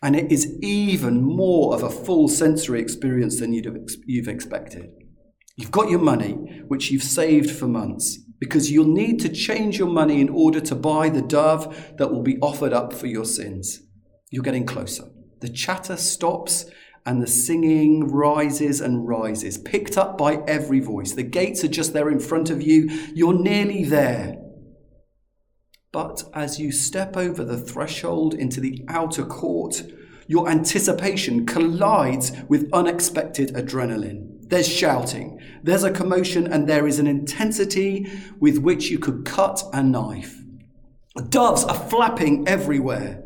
And 0.01 0.15
it 0.15 0.31
is 0.31 0.57
even 0.61 1.21
more 1.21 1.75
of 1.75 1.83
a 1.83 1.89
full 1.89 2.27
sensory 2.27 2.81
experience 2.81 3.39
than 3.39 3.53
you'd 3.53 3.65
have 3.65 3.77
you've 4.05 4.27
expected. 4.27 4.89
You've 5.57 5.71
got 5.71 5.89
your 5.89 5.99
money, 5.99 6.33
which 6.67 6.91
you've 6.91 7.03
saved 7.03 7.51
for 7.51 7.67
months, 7.67 8.19
because 8.39 8.71
you'll 8.71 8.85
need 8.85 9.19
to 9.21 9.29
change 9.29 9.77
your 9.77 9.87
money 9.87 10.21
in 10.21 10.29
order 10.29 10.59
to 10.59 10.75
buy 10.75 11.09
the 11.09 11.21
dove 11.21 11.95
that 11.97 12.11
will 12.11 12.21
be 12.21 12.37
offered 12.39 12.73
up 12.73 12.93
for 12.93 13.07
your 13.07 13.25
sins. 13.25 13.81
You're 14.29 14.43
getting 14.43 14.65
closer. 14.65 15.05
The 15.41 15.49
chatter 15.49 15.97
stops 15.97 16.65
and 17.05 17.21
the 17.21 17.27
singing 17.27 18.07
rises 18.07 18.81
and 18.81 19.07
rises, 19.07 19.57
picked 19.57 19.97
up 19.97 20.17
by 20.17 20.37
every 20.47 20.79
voice. 20.79 21.13
The 21.13 21.23
gates 21.23 21.63
are 21.63 21.69
just 21.69 21.93
there 21.93 22.09
in 22.09 22.19
front 22.19 22.49
of 22.49 22.61
you. 22.61 22.89
You're 23.13 23.39
nearly 23.39 23.83
there. 23.83 24.37
But 25.91 26.23
as 26.33 26.59
you 26.59 26.71
step 26.71 27.15
over 27.15 27.45
the 27.45 27.57
threshold 27.57 28.33
into 28.33 28.59
the 28.59 28.83
outer 28.89 29.23
court, 29.23 29.83
your 30.27 30.49
anticipation 30.49 31.45
collides 31.45 32.31
with 32.47 32.69
unexpected 32.73 33.53
adrenaline. 33.53 34.49
There's 34.49 34.67
shouting, 34.67 35.39
there's 35.63 35.83
a 35.83 35.91
commotion, 35.91 36.45
and 36.45 36.67
there 36.67 36.87
is 36.87 36.99
an 36.99 37.07
intensity 37.07 38.11
with 38.39 38.59
which 38.59 38.89
you 38.89 38.99
could 38.99 39.25
cut 39.25 39.63
a 39.73 39.81
knife. 39.81 40.41
Doves 41.29 41.63
are 41.63 41.89
flapping 41.89 42.47
everywhere. 42.47 43.23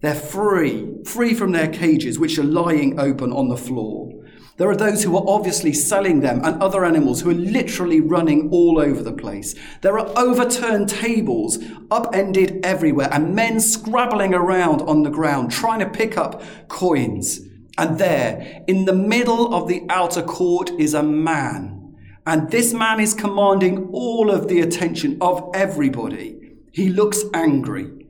They're 0.00 0.14
free, 0.14 1.02
free 1.04 1.34
from 1.34 1.52
their 1.52 1.68
cages, 1.68 2.18
which 2.18 2.38
are 2.38 2.44
lying 2.44 2.98
open 2.98 3.32
on 3.32 3.48
the 3.48 3.56
floor. 3.56 4.23
There 4.56 4.70
are 4.70 4.76
those 4.76 5.02
who 5.02 5.16
are 5.16 5.24
obviously 5.26 5.72
selling 5.72 6.20
them 6.20 6.40
and 6.44 6.62
other 6.62 6.84
animals 6.84 7.20
who 7.20 7.30
are 7.30 7.34
literally 7.34 8.00
running 8.00 8.50
all 8.50 8.78
over 8.78 9.02
the 9.02 9.12
place. 9.12 9.54
There 9.80 9.98
are 9.98 10.12
overturned 10.16 10.88
tables, 10.88 11.58
upended 11.90 12.64
everywhere, 12.64 13.08
and 13.10 13.34
men 13.34 13.58
scrabbling 13.58 14.32
around 14.32 14.80
on 14.82 15.02
the 15.02 15.10
ground 15.10 15.50
trying 15.50 15.80
to 15.80 15.88
pick 15.88 16.16
up 16.16 16.40
coins. 16.68 17.40
And 17.76 17.98
there, 17.98 18.62
in 18.68 18.84
the 18.84 18.92
middle 18.92 19.52
of 19.52 19.66
the 19.66 19.82
outer 19.90 20.22
court, 20.22 20.70
is 20.78 20.94
a 20.94 21.02
man. 21.02 21.96
And 22.24 22.48
this 22.52 22.72
man 22.72 23.00
is 23.00 23.12
commanding 23.12 23.88
all 23.92 24.30
of 24.30 24.46
the 24.46 24.60
attention 24.60 25.18
of 25.20 25.50
everybody. 25.52 26.38
He 26.70 26.90
looks 26.90 27.24
angry. 27.34 28.03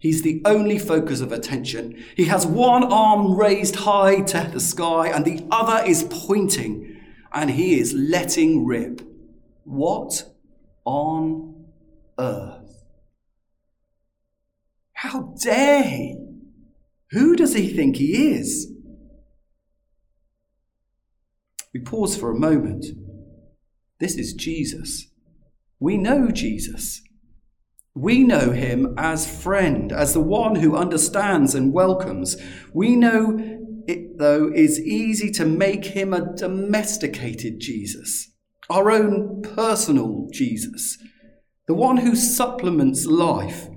He's 0.00 0.22
the 0.22 0.40
only 0.46 0.78
focus 0.78 1.20
of 1.20 1.30
attention. 1.30 2.02
He 2.16 2.24
has 2.24 2.46
one 2.46 2.84
arm 2.84 3.36
raised 3.36 3.76
high 3.76 4.22
to 4.22 4.50
the 4.50 4.58
sky 4.58 5.08
and 5.08 5.24
the 5.26 5.46
other 5.50 5.86
is 5.86 6.04
pointing, 6.10 6.98
and 7.32 7.50
he 7.50 7.78
is 7.78 7.92
letting 7.92 8.66
rip. 8.66 9.02
What 9.64 10.24
on 10.84 11.66
earth? 12.18 12.82
How 14.94 15.34
dare 15.42 15.82
he? 15.82 16.18
Who 17.10 17.36
does 17.36 17.54
he 17.54 17.68
think 17.68 17.96
he 17.96 18.32
is? 18.32 18.72
We 21.74 21.80
pause 21.80 22.16
for 22.16 22.30
a 22.30 22.38
moment. 22.38 22.86
This 23.98 24.16
is 24.16 24.32
Jesus. 24.32 25.08
We 25.78 25.98
know 25.98 26.30
Jesus. 26.30 27.02
We 27.94 28.22
know 28.22 28.52
him 28.52 28.94
as 28.96 29.42
friend, 29.42 29.90
as 29.90 30.14
the 30.14 30.20
one 30.20 30.56
who 30.56 30.76
understands 30.76 31.54
and 31.54 31.72
welcomes. 31.72 32.36
We 32.72 32.94
know 32.94 33.38
it, 33.88 34.18
though, 34.18 34.50
is 34.54 34.78
easy 34.78 35.30
to 35.32 35.44
make 35.44 35.86
him 35.86 36.12
a 36.12 36.34
domesticated 36.36 37.58
Jesus, 37.58 38.30
our 38.68 38.92
own 38.92 39.42
personal 39.42 40.28
Jesus, 40.32 40.98
the 41.66 41.74
one 41.74 41.96
who 41.98 42.14
supplements 42.14 43.06
life, 43.06 43.68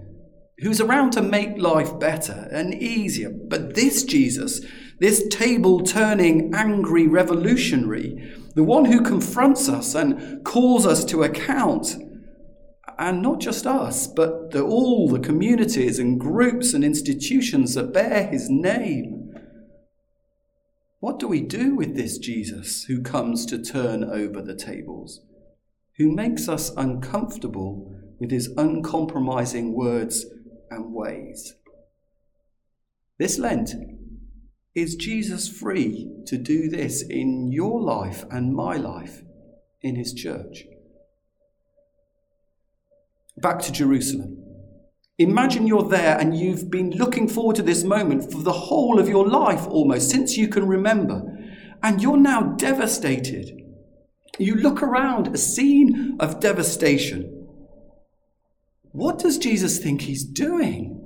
who's 0.60 0.80
around 0.80 1.12
to 1.14 1.22
make 1.24 1.58
life 1.58 2.00
better 2.00 2.48
and 2.52 2.76
easier. 2.76 3.32
But 3.32 3.74
this 3.74 4.04
Jesus, 4.04 4.62
this 5.00 5.28
table 5.30 5.82
turning, 5.82 6.54
angry 6.54 7.08
revolutionary, 7.08 8.32
the 8.54 8.64
one 8.64 8.86
who 8.86 9.02
confronts 9.02 9.68
us 9.68 9.96
and 9.96 10.46
calls 10.46 10.86
us 10.86 11.04
to 11.06 11.24
account, 11.24 11.96
and 12.98 13.22
not 13.22 13.40
just 13.40 13.66
us, 13.66 14.08
but 14.08 14.52
the, 14.52 14.62
all 14.62 15.08
the 15.08 15.20
communities 15.20 16.00
and 16.00 16.20
groups 16.20 16.74
and 16.74 16.84
institutions 16.84 17.74
that 17.74 17.94
bear 17.94 18.28
his 18.28 18.50
name. 18.50 19.36
What 21.00 21.20
do 21.20 21.28
we 21.28 21.42
do 21.42 21.76
with 21.76 21.96
this 21.96 22.18
Jesus 22.18 22.86
who 22.86 23.02
comes 23.02 23.46
to 23.48 23.62
turn 23.62 24.04
over 24.04 24.42
the 24.42 24.56
tables, 24.56 25.22
who 25.98 26.12
makes 26.12 26.48
us 26.48 26.72
uncomfortable 26.78 27.94
with 28.20 28.32
his 28.32 28.48
uncompromising 28.58 29.74
words 29.74 30.26
and 30.70 30.94
ways? 30.94 31.56
This 33.20 33.38
Lent, 33.38 33.72
is 34.76 34.96
Jesus 34.96 35.48
free 35.48 36.10
to 36.26 36.38
do 36.38 36.68
this 36.68 37.04
in 37.04 37.52
your 37.52 37.82
life 37.82 38.26
and 38.32 38.56
my 38.56 38.76
life 38.76 39.22
in 39.82 39.96
his 39.96 40.14
church? 40.14 40.66
Back 43.38 43.60
to 43.62 43.72
Jerusalem. 43.72 44.44
Imagine 45.18 45.68
you're 45.68 45.88
there 45.88 46.18
and 46.20 46.36
you've 46.36 46.72
been 46.72 46.92
looking 46.92 47.28
forward 47.28 47.56
to 47.58 47.62
this 47.64 47.84
moment 47.84 48.32
for 48.32 48.42
the 48.42 48.52
whole 48.52 49.00
of 49.00 49.08
your 49.08 49.28
life 49.28 49.68
almost, 49.68 50.10
since 50.10 50.38
you 50.38 50.48
can 50.48 50.68
remember, 50.68 51.22
and 51.84 52.02
you're 52.02 52.18
now 52.18 52.42
devastated. 52.42 53.62
You 54.40 54.56
look 54.56 54.82
around, 54.82 55.28
a 55.28 55.38
scene 55.38 56.18
of 56.20 56.40
devastation. 56.40 57.48
What 58.92 59.20
does 59.20 59.38
Jesus 59.38 59.78
think 59.80 60.02
he's 60.02 60.24
doing? 60.24 61.00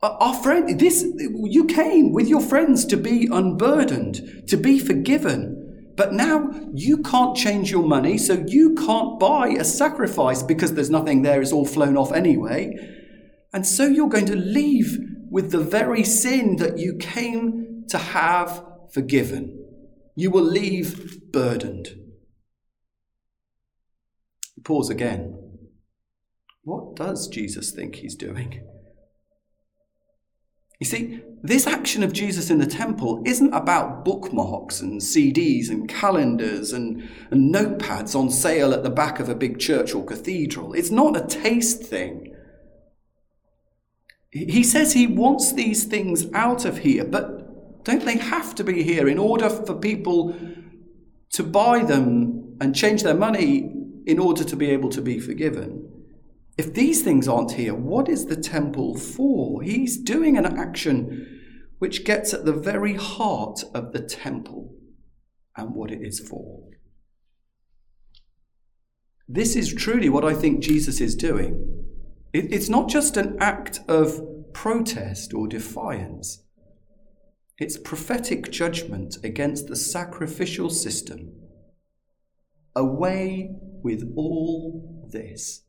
Our 0.00 0.34
friend, 0.34 0.78
this, 0.78 1.04
you 1.18 1.64
came 1.64 2.12
with 2.12 2.28
your 2.28 2.40
friends 2.40 2.84
to 2.86 2.96
be 2.96 3.28
unburdened, 3.30 4.44
to 4.48 4.56
be 4.56 4.78
forgiven. 4.78 5.57
But 5.98 6.12
now 6.12 6.52
you 6.72 7.02
can't 7.02 7.36
change 7.36 7.72
your 7.72 7.82
money, 7.82 8.18
so 8.18 8.44
you 8.46 8.76
can't 8.76 9.18
buy 9.18 9.48
a 9.48 9.64
sacrifice 9.64 10.44
because 10.44 10.74
there's 10.74 10.90
nothing 10.90 11.22
there, 11.22 11.42
it's 11.42 11.50
all 11.50 11.66
flown 11.66 11.96
off 11.96 12.12
anyway. 12.12 12.72
And 13.52 13.66
so 13.66 13.84
you're 13.84 14.08
going 14.08 14.26
to 14.26 14.36
leave 14.36 14.96
with 15.28 15.50
the 15.50 15.58
very 15.58 16.04
sin 16.04 16.56
that 16.58 16.78
you 16.78 16.94
came 16.98 17.84
to 17.88 17.98
have 17.98 18.64
forgiven. 18.92 19.64
You 20.14 20.30
will 20.30 20.44
leave 20.44 21.32
burdened. 21.32 21.88
Pause 24.62 24.90
again. 24.90 25.36
What 26.62 26.94
does 26.94 27.26
Jesus 27.26 27.72
think 27.72 27.96
he's 27.96 28.14
doing? 28.14 28.67
You 30.78 30.86
see, 30.86 31.20
this 31.42 31.66
action 31.66 32.04
of 32.04 32.12
Jesus 32.12 32.50
in 32.50 32.58
the 32.58 32.66
temple 32.66 33.22
isn't 33.24 33.52
about 33.52 34.04
bookmarks 34.04 34.80
and 34.80 35.00
CDs 35.00 35.70
and 35.70 35.88
calendars 35.88 36.72
and, 36.72 37.08
and 37.30 37.52
notepads 37.52 38.14
on 38.14 38.30
sale 38.30 38.72
at 38.72 38.84
the 38.84 38.90
back 38.90 39.18
of 39.18 39.28
a 39.28 39.34
big 39.34 39.58
church 39.58 39.92
or 39.92 40.04
cathedral. 40.04 40.74
It's 40.74 40.90
not 40.90 41.16
a 41.16 41.26
taste 41.26 41.82
thing. 41.82 42.34
He 44.30 44.62
says 44.62 44.92
he 44.92 45.06
wants 45.06 45.52
these 45.52 45.84
things 45.84 46.26
out 46.32 46.64
of 46.64 46.78
here, 46.78 47.04
but 47.04 47.84
don't 47.84 48.04
they 48.04 48.18
have 48.18 48.54
to 48.56 48.64
be 48.64 48.82
here 48.84 49.08
in 49.08 49.18
order 49.18 49.48
for 49.48 49.74
people 49.74 50.36
to 51.30 51.42
buy 51.42 51.82
them 51.82 52.56
and 52.60 52.74
change 52.74 53.02
their 53.02 53.14
money 53.14 53.72
in 54.06 54.18
order 54.18 54.44
to 54.44 54.54
be 54.54 54.70
able 54.70 54.90
to 54.90 55.00
be 55.00 55.18
forgiven? 55.18 55.97
If 56.58 56.74
these 56.74 57.02
things 57.02 57.28
aren't 57.28 57.52
here, 57.52 57.72
what 57.72 58.08
is 58.08 58.26
the 58.26 58.36
temple 58.36 58.96
for? 58.98 59.62
He's 59.62 59.96
doing 59.96 60.36
an 60.36 60.58
action 60.58 61.36
which 61.78 62.04
gets 62.04 62.34
at 62.34 62.44
the 62.44 62.52
very 62.52 62.94
heart 62.94 63.62
of 63.72 63.92
the 63.92 64.02
temple 64.02 64.74
and 65.56 65.72
what 65.72 65.92
it 65.92 66.02
is 66.02 66.18
for. 66.18 66.64
This 69.28 69.54
is 69.54 69.72
truly 69.72 70.08
what 70.08 70.24
I 70.24 70.34
think 70.34 70.60
Jesus 70.60 71.00
is 71.00 71.14
doing. 71.14 71.84
it's 72.32 72.68
not 72.68 72.88
just 72.88 73.16
an 73.16 73.36
act 73.40 73.80
of 73.88 74.20
protest 74.52 75.32
or 75.32 75.46
defiance, 75.46 76.42
it's 77.58 77.78
prophetic 77.78 78.50
judgment 78.50 79.16
against 79.22 79.68
the 79.68 79.76
sacrificial 79.76 80.70
system. 80.70 81.32
Away 82.74 83.50
with 83.82 84.12
all 84.16 85.08
this. 85.12 85.62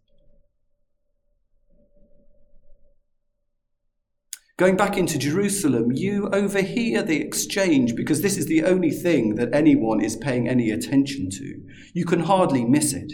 Going 4.60 4.76
back 4.76 4.98
into 4.98 5.18
Jerusalem, 5.18 5.94
you 5.94 6.28
overhear 6.34 7.02
the 7.02 7.22
exchange 7.22 7.96
because 7.96 8.22
this 8.22 8.36
is 8.36 8.48
the 8.48 8.66
only 8.66 8.92
thing 8.92 9.36
that 9.36 9.56
anyone 9.56 10.02
is 10.02 10.18
paying 10.18 10.50
any 10.50 10.70
attention 10.70 11.30
to. 11.30 11.62
You 11.94 12.04
can 12.04 12.20
hardly 12.20 12.66
miss 12.66 12.92
it. 12.92 13.14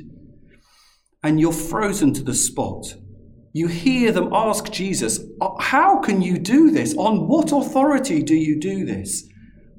And 1.21 1.39
you're 1.39 1.53
frozen 1.53 2.13
to 2.13 2.23
the 2.23 2.33
spot. 2.33 2.95
You 3.53 3.67
hear 3.67 4.11
them 4.11 4.29
ask 4.33 4.71
Jesus, 4.71 5.19
uh, 5.39 5.51
How 5.59 5.99
can 5.99 6.23
you 6.23 6.39
do 6.39 6.71
this? 6.71 6.95
On 6.95 7.27
what 7.27 7.51
authority 7.51 8.23
do 8.23 8.33
you 8.33 8.59
do 8.59 8.83
this? 8.83 9.29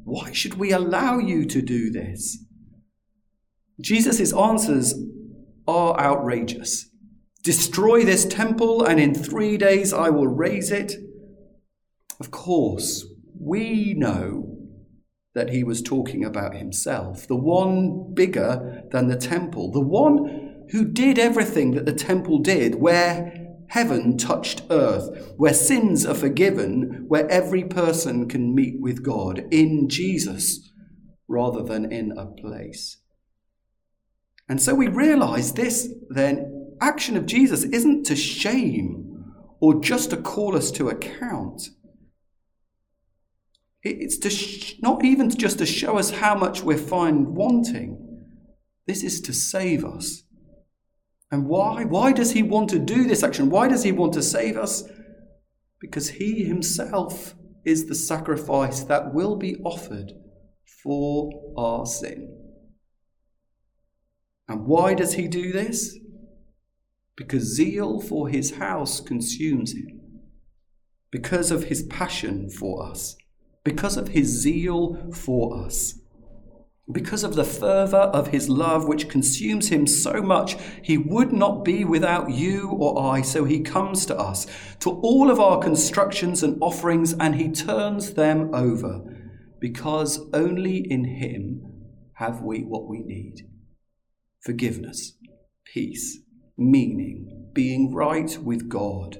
Why 0.05 0.31
should 0.31 0.55
we 0.55 0.71
allow 0.71 1.19
you 1.19 1.45
to 1.47 1.61
do 1.61 1.91
this? 1.91 2.45
Jesus' 3.81 4.33
answers 4.33 4.95
are 5.67 5.99
outrageous. 5.99 6.89
Destroy 7.43 8.05
this 8.05 8.25
temple, 8.25 8.85
and 8.85 9.01
in 9.01 9.17
three 9.17 9.57
days 9.57 9.93
I 9.93 10.11
will 10.11 10.29
raise 10.29 10.71
it. 10.71 10.93
Of 12.21 12.31
course, 12.31 13.05
we 13.39 13.95
know 13.95 14.57
that 15.35 15.51
he 15.51 15.63
was 15.63 15.83
talking 15.83 16.25
about 16.25 16.55
himself, 16.55 17.29
the 17.29 17.37
one 17.37 18.15
bigger 18.15 18.85
than 18.91 19.09
the 19.09 19.17
temple, 19.17 19.71
the 19.71 19.81
one 19.81 20.65
who 20.71 20.85
did 20.85 21.19
everything 21.19 21.73
that 21.73 21.85
the 21.85 21.93
temple 21.93 22.39
did, 22.39 22.77
where 22.77 23.47
heaven 23.69 24.17
touched 24.17 24.63
earth, 24.71 25.35
where 25.37 25.53
sins 25.53 26.07
are 26.07 26.15
forgiven, 26.15 27.05
where 27.09 27.29
every 27.29 27.65
person 27.65 28.29
can 28.29 28.55
meet 28.55 28.81
with 28.81 29.03
God 29.03 29.45
in 29.51 29.89
Jesus 29.89 30.73
rather 31.29 31.63
than 31.63 31.93
in 31.93 32.17
a 32.17 32.27
place. 32.27 32.99
And 34.49 34.63
so 34.63 34.75
we 34.75 34.89
realize 34.89 35.53
this 35.53 35.89
then 36.09 36.77
action 36.81 37.17
of 37.17 37.27
Jesus 37.27 37.65
isn't 37.65 38.05
to 38.05 38.17
shame 38.17 39.25
or 39.61 39.81
just 39.81 40.11
to 40.11 40.17
call 40.17 40.57
us 40.57 40.71
to 40.73 40.89
account. 40.89 41.71
It's 43.91 44.19
to 44.19 44.31
sh- 44.31 44.75
not 44.81 45.05
even 45.05 45.31
just 45.31 45.59
to 45.59 45.67
show 45.67 45.99
us 45.99 46.11
how 46.11 46.35
much 46.35 46.63
we're 46.63 46.79
fine 46.79 47.35
wanting. 47.35 48.03
This 48.87 49.03
is 49.03 49.21
to 49.23 49.33
save 49.33 49.85
us. 49.85 50.23
And 51.31 51.47
why? 51.47 51.85
Why 51.85 52.13
does 52.13 52.33
he 52.33 52.43
want 52.43 52.71
to 52.71 52.79
do 52.79 53.05
this 53.05 53.23
action? 53.23 53.51
Why 53.51 53.69
does 53.69 53.83
he 53.83 53.93
want 53.93 54.13
to 54.15 54.23
save 54.23 54.57
us? 54.57 54.85
Because 55.81 56.11
he 56.11 56.45
himself 56.45 57.35
is 57.65 57.87
the 57.87 57.95
sacrifice 57.95 58.85
that 58.85 59.13
will 59.13 59.37
be 59.37 59.57
offered 59.65 60.13
for 60.83 61.31
our 61.57 61.85
sin. 61.85 62.33
And 64.49 64.67
why 64.67 64.95
does 64.95 65.15
he 65.15 65.27
do 65.27 65.53
this? 65.53 65.99
Because 67.17 67.43
zeal 67.43 68.01
for 68.01 68.29
his 68.29 68.57
house 68.57 69.01
consumes 69.01 69.73
him, 69.73 70.01
because 71.11 71.51
of 71.51 71.65
his 71.65 71.83
passion 71.85 72.49
for 72.51 72.89
us 72.89 73.17
because 73.67 73.97
of 73.97 74.07
his 74.07 74.29
zeal 74.29 75.11
for 75.13 75.65
us. 75.65 75.99
Because 76.93 77.25
of 77.25 77.35
the 77.35 77.43
fervour 77.43 78.13
of 78.15 78.29
his 78.29 78.49
love, 78.49 78.87
which 78.87 79.09
consumes 79.09 79.71
him 79.71 79.89
so 79.89 80.23
much, 80.23 80.57
he 80.85 80.97
would 80.97 81.33
not 81.33 81.65
be 81.65 81.85
without 81.85 82.31
you 82.31 82.69
or 82.71 83.13
I, 83.13 83.23
so 83.23 83.43
he 83.45 83.59
comes 83.59 84.07
to 84.07 84.17
us, 84.17 84.47
to 84.79 84.91
all 84.91 85.33
of 85.33 85.41
our 85.41 85.59
constructions 85.59 86.45
and 86.45 86.57
offerings, 86.63 87.13
and 87.15 87.35
he 87.35 87.51
turns 87.51 88.15
them 88.15 88.55
over, 88.55 89.03
because 89.59 90.21
only 90.33 90.77
in 90.89 91.05
him 91.05 91.89
have 92.19 92.43
we 92.43 92.61
what 92.61 92.89
we 92.89 93.01
need 93.01 93.49
forgiveness, 94.39 95.15
peace, 95.65 96.21
meaning, 96.57 97.51
being 97.53 97.93
right 97.93 98.39
with 98.39 98.69
God 98.69 99.19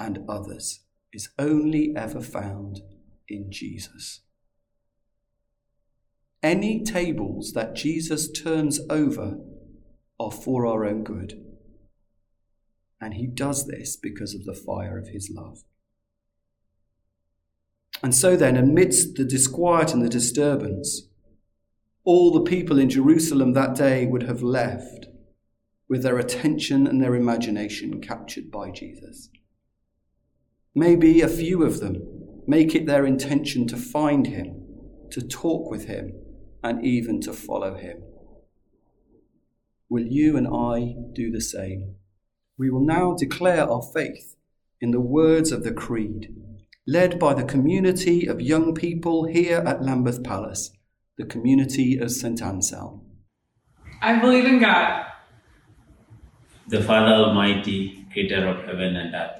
and 0.00 0.24
others 0.28 0.80
is 1.12 1.30
only 1.38 1.92
ever 1.96 2.20
found 2.20 2.80
in 3.28 3.50
Jesus. 3.50 4.20
Any 6.42 6.82
tables 6.82 7.52
that 7.52 7.74
Jesus 7.74 8.30
turns 8.30 8.80
over 8.88 9.38
are 10.18 10.30
for 10.30 10.66
our 10.66 10.84
own 10.84 11.04
good. 11.04 11.44
And 13.00 13.14
he 13.14 13.26
does 13.26 13.66
this 13.66 13.96
because 13.96 14.34
of 14.34 14.44
the 14.44 14.54
fire 14.54 14.98
of 14.98 15.08
his 15.08 15.30
love. 15.34 15.64
And 18.02 18.14
so 18.14 18.36
then, 18.36 18.56
amidst 18.56 19.16
the 19.16 19.24
disquiet 19.24 19.92
and 19.92 20.02
the 20.02 20.08
disturbance, 20.08 21.08
all 22.04 22.32
the 22.32 22.40
people 22.40 22.78
in 22.78 22.88
Jerusalem 22.88 23.52
that 23.52 23.74
day 23.74 24.06
would 24.06 24.22
have 24.22 24.42
left. 24.42 25.06
with 25.90 26.04
their 26.04 26.18
attention 26.18 26.86
and 26.86 27.02
their 27.02 27.16
imagination 27.16 28.00
captured 28.00 28.48
by 28.48 28.70
Jesus. 28.70 29.28
Maybe 30.74 31.20
a 31.20 31.28
few 31.28 31.64
of 31.64 31.80
them 31.80 32.02
make 32.46 32.74
it 32.74 32.86
their 32.86 33.04
intention 33.04 33.66
to 33.68 33.76
find 33.76 34.26
him, 34.26 34.62
to 35.10 35.20
talk 35.20 35.70
with 35.70 35.86
him, 35.86 36.12
and 36.62 36.84
even 36.84 37.20
to 37.22 37.32
follow 37.32 37.74
him. 37.74 38.02
Will 39.88 40.06
you 40.06 40.36
and 40.36 40.46
I 40.46 40.94
do 41.12 41.30
the 41.30 41.40
same? 41.40 41.96
We 42.56 42.70
will 42.70 42.84
now 42.84 43.14
declare 43.18 43.68
our 43.68 43.82
faith 43.82 44.36
in 44.80 44.92
the 44.92 45.00
words 45.00 45.50
of 45.50 45.64
the 45.64 45.72
Creed, 45.72 46.32
led 46.86 47.18
by 47.18 47.34
the 47.34 47.44
community 47.44 48.26
of 48.26 48.40
young 48.40 48.74
people 48.74 49.26
here 49.26 49.58
at 49.66 49.82
Lambeth 49.82 50.22
Palace, 50.22 50.70
the 51.18 51.26
community 51.26 51.98
of 51.98 52.12
St 52.12 52.40
Anselm. 52.40 53.02
I 54.00 54.20
believe 54.20 54.44
in 54.44 54.60
God, 54.60 55.06
the 56.68 56.82
Father 56.82 57.12
Almighty, 57.12 58.06
creator 58.12 58.46
of 58.46 58.64
heaven 58.64 58.94
and 58.96 59.14
earth. 59.14 59.39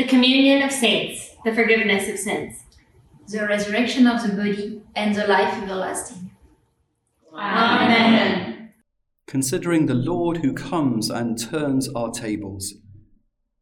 the 0.00 0.06
communion 0.06 0.62
of 0.62 0.72
saints, 0.72 1.36
the 1.44 1.54
forgiveness 1.54 2.08
of 2.08 2.18
sins, 2.18 2.64
the 3.28 3.46
resurrection 3.46 4.06
of 4.06 4.22
the 4.22 4.34
body, 4.34 4.80
and 4.96 5.14
the 5.14 5.26
life 5.26 5.62
everlasting. 5.62 6.30
Amen. 7.34 8.72
Considering 9.26 9.84
the 9.84 9.94
Lord 9.94 10.38
who 10.38 10.54
comes 10.54 11.10
and 11.10 11.38
turns 11.38 11.90
our 11.90 12.10
tables, 12.10 12.76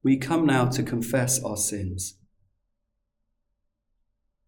we 0.05 0.16
come 0.16 0.46
now 0.46 0.66
to 0.66 0.85
confess 0.85 1.42
our 1.42 1.57
sins. 1.57 2.14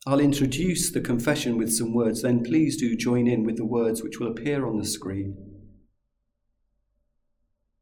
I'll 0.07 0.20
introduce 0.20 0.92
the 0.92 1.00
confession 1.00 1.59
with 1.59 1.72
some 1.72 1.92
words, 1.92 2.22
then 2.22 2.44
please 2.44 2.76
do 2.76 2.96
join 2.96 3.26
in 3.26 3.42
with 3.42 3.57
the 3.57 3.66
words 3.66 4.00
which 4.00 4.20
will 4.20 4.29
appear 4.29 4.64
on 4.64 4.79
the 4.79 4.87
screen. 4.87 5.49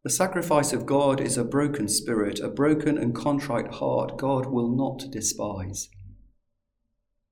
The 0.05 0.11
sacrifice 0.11 0.73
of 0.73 0.87
God 0.87 1.21
is 1.21 1.37
a 1.37 1.45
broken 1.45 1.89
spirit, 1.89 2.39
a 2.39 2.49
broken 2.49 2.97
and 2.97 3.15
contrite 3.15 3.75
heart 3.75 4.17
God 4.17 4.47
will 4.47 4.69
not 4.69 5.11
despise. 5.11 5.89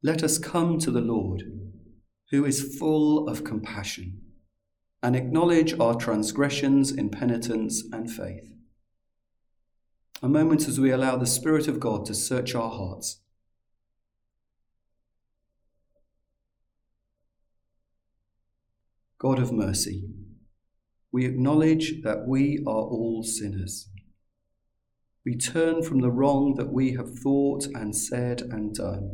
Let 0.03 0.23
us 0.23 0.39
come 0.39 0.79
to 0.81 0.91
the 0.91 1.01
Lord, 1.01 1.45
who 2.31 2.45
is 2.45 2.77
full 2.79 3.29
of 3.29 3.45
compassion, 3.45 4.21
and 5.03 5.15
acknowledge 5.15 5.79
our 5.79 5.95
transgressions 5.95 6.91
in 6.91 7.09
penitence 7.09 7.85
and 7.93 8.11
faith. 8.11 8.53
A 10.23 10.29
moment 10.29 10.67
as 10.67 10.81
we 10.81 10.91
allow 10.91 11.17
the 11.17 11.27
Spirit 11.27 11.69
of 11.69 11.79
God 11.79 12.05
to 12.07 12.15
search 12.15 12.55
our 12.55 12.71
hearts 12.71 13.21
God 19.19 19.39
of 19.39 19.51
mercy, 19.51 20.11
we 21.17 21.25
acknowledge 21.25 22.03
that 22.03 22.29
we 22.29 22.59
are 22.67 22.85
all 22.95 23.23
sinners. 23.23 23.89
We 25.25 25.35
turn 25.35 25.83
from 25.83 26.03
the 26.03 26.11
wrong 26.11 26.57
that 26.59 26.71
we 26.71 26.93
have 26.93 27.19
thought 27.21 27.65
and 27.73 27.97
said 27.97 28.43
and 28.43 28.75
done, 28.75 29.13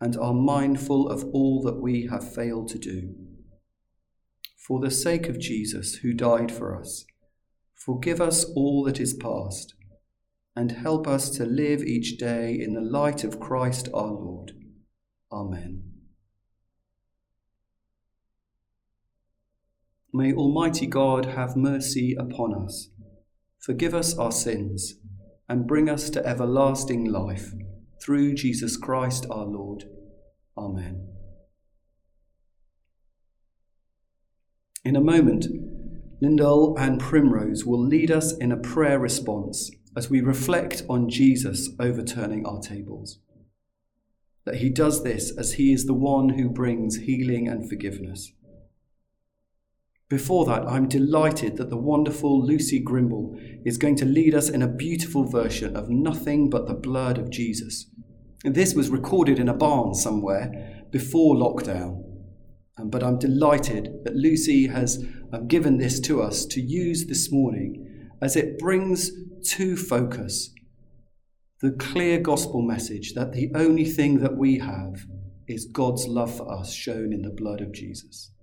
and 0.00 0.16
are 0.16 0.34
mindful 0.34 1.08
of 1.08 1.22
all 1.32 1.62
that 1.62 1.80
we 1.80 2.08
have 2.10 2.34
failed 2.34 2.70
to 2.70 2.78
do. 2.80 3.14
For 4.66 4.80
the 4.80 4.90
sake 4.90 5.28
of 5.28 5.38
Jesus, 5.38 5.98
who 6.02 6.12
died 6.12 6.50
for 6.50 6.76
us, 6.76 7.04
forgive 7.76 8.20
us 8.20 8.44
all 8.56 8.82
that 8.82 8.98
is 8.98 9.14
past, 9.14 9.74
and 10.56 10.72
help 10.72 11.06
us 11.06 11.30
to 11.36 11.46
live 11.46 11.84
each 11.84 12.18
day 12.18 12.52
in 12.52 12.74
the 12.74 12.80
light 12.80 13.22
of 13.22 13.38
Christ 13.38 13.88
our 13.94 14.10
Lord. 14.10 14.50
Amen. 15.30 15.93
May 20.16 20.32
Almighty 20.32 20.86
God 20.86 21.24
have 21.24 21.56
mercy 21.56 22.14
upon 22.16 22.54
us, 22.54 22.88
forgive 23.58 23.96
us 23.96 24.16
our 24.16 24.30
sins, 24.30 24.94
and 25.48 25.66
bring 25.66 25.90
us 25.90 26.08
to 26.10 26.24
everlasting 26.24 27.04
life 27.04 27.52
through 28.00 28.34
Jesus 28.34 28.76
Christ 28.76 29.26
our 29.28 29.44
Lord. 29.44 29.86
Amen. 30.56 31.08
In 34.84 34.94
a 34.94 35.00
moment, 35.00 35.46
Lyndall 36.22 36.76
and 36.78 37.00
Primrose 37.00 37.64
will 37.64 37.84
lead 37.84 38.12
us 38.12 38.36
in 38.36 38.52
a 38.52 38.56
prayer 38.56 39.00
response 39.00 39.68
as 39.96 40.10
we 40.10 40.20
reflect 40.20 40.84
on 40.88 41.10
Jesus 41.10 41.70
overturning 41.80 42.46
our 42.46 42.60
tables. 42.60 43.18
That 44.44 44.58
he 44.58 44.70
does 44.70 45.02
this 45.02 45.36
as 45.36 45.54
he 45.54 45.72
is 45.72 45.86
the 45.86 45.92
one 45.92 46.28
who 46.38 46.48
brings 46.50 46.98
healing 46.98 47.48
and 47.48 47.68
forgiveness. 47.68 48.30
Before 50.10 50.44
that, 50.44 50.66
I'm 50.68 50.86
delighted 50.86 51.56
that 51.56 51.70
the 51.70 51.78
wonderful 51.78 52.44
Lucy 52.44 52.78
Grimble 52.78 53.38
is 53.64 53.78
going 53.78 53.96
to 53.96 54.04
lead 54.04 54.34
us 54.34 54.50
in 54.50 54.60
a 54.60 54.68
beautiful 54.68 55.24
version 55.24 55.74
of 55.74 55.88
Nothing 55.88 56.50
But 56.50 56.66
the 56.66 56.74
Blood 56.74 57.16
of 57.16 57.30
Jesus. 57.30 57.86
This 58.44 58.74
was 58.74 58.90
recorded 58.90 59.38
in 59.38 59.48
a 59.48 59.54
barn 59.54 59.94
somewhere 59.94 60.84
before 60.90 61.34
lockdown. 61.34 62.02
Um, 62.76 62.90
but 62.90 63.02
I'm 63.02 63.18
delighted 63.18 64.04
that 64.04 64.14
Lucy 64.14 64.66
has 64.66 65.02
um, 65.32 65.48
given 65.48 65.78
this 65.78 66.00
to 66.00 66.20
us 66.20 66.44
to 66.46 66.60
use 66.60 67.06
this 67.06 67.32
morning 67.32 68.10
as 68.20 68.36
it 68.36 68.58
brings 68.58 69.10
to 69.52 69.74
focus 69.74 70.52
the 71.62 71.72
clear 71.72 72.20
gospel 72.20 72.60
message 72.60 73.14
that 73.14 73.32
the 73.32 73.50
only 73.54 73.86
thing 73.86 74.18
that 74.18 74.36
we 74.36 74.58
have 74.58 75.06
is 75.48 75.64
God's 75.64 76.06
love 76.06 76.36
for 76.36 76.52
us 76.52 76.74
shown 76.74 77.12
in 77.14 77.22
the 77.22 77.30
blood 77.30 77.62
of 77.62 77.72
Jesus. 77.72 78.33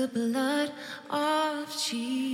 The 0.00 0.08
blood 0.08 0.72
of 1.10 1.68
Jesus. 1.76 2.29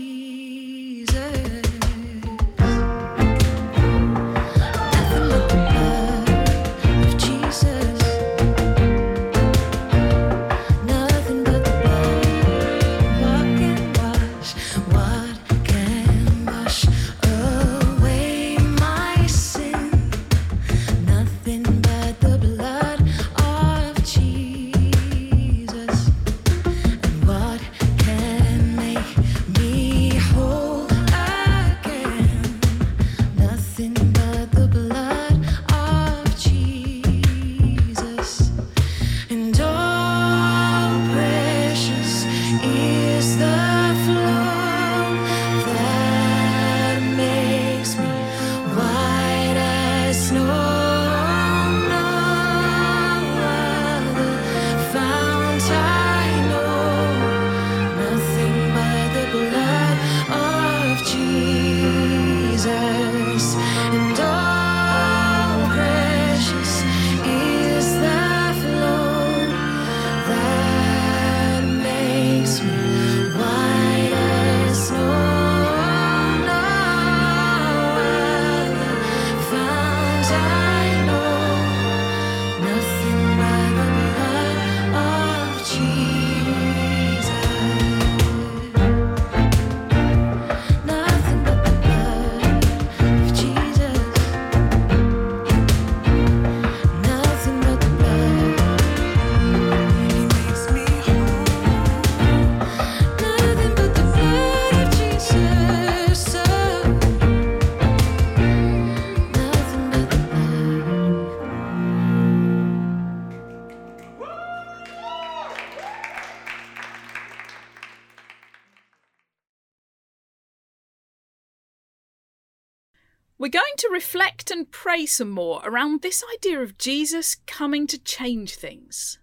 We're 123.47 123.51
going 123.51 123.77
to 123.77 123.91
reflect 123.93 124.51
and 124.51 124.73
pray 124.73 125.07
some 125.07 125.31
more 125.31 125.61
around 125.63 126.03
this 126.03 126.25
idea 126.35 126.61
of 126.61 126.79
Jesus 126.79 127.37
coming 127.47 127.87
to 127.87 127.97
change 127.97 128.57
things, 128.57 129.21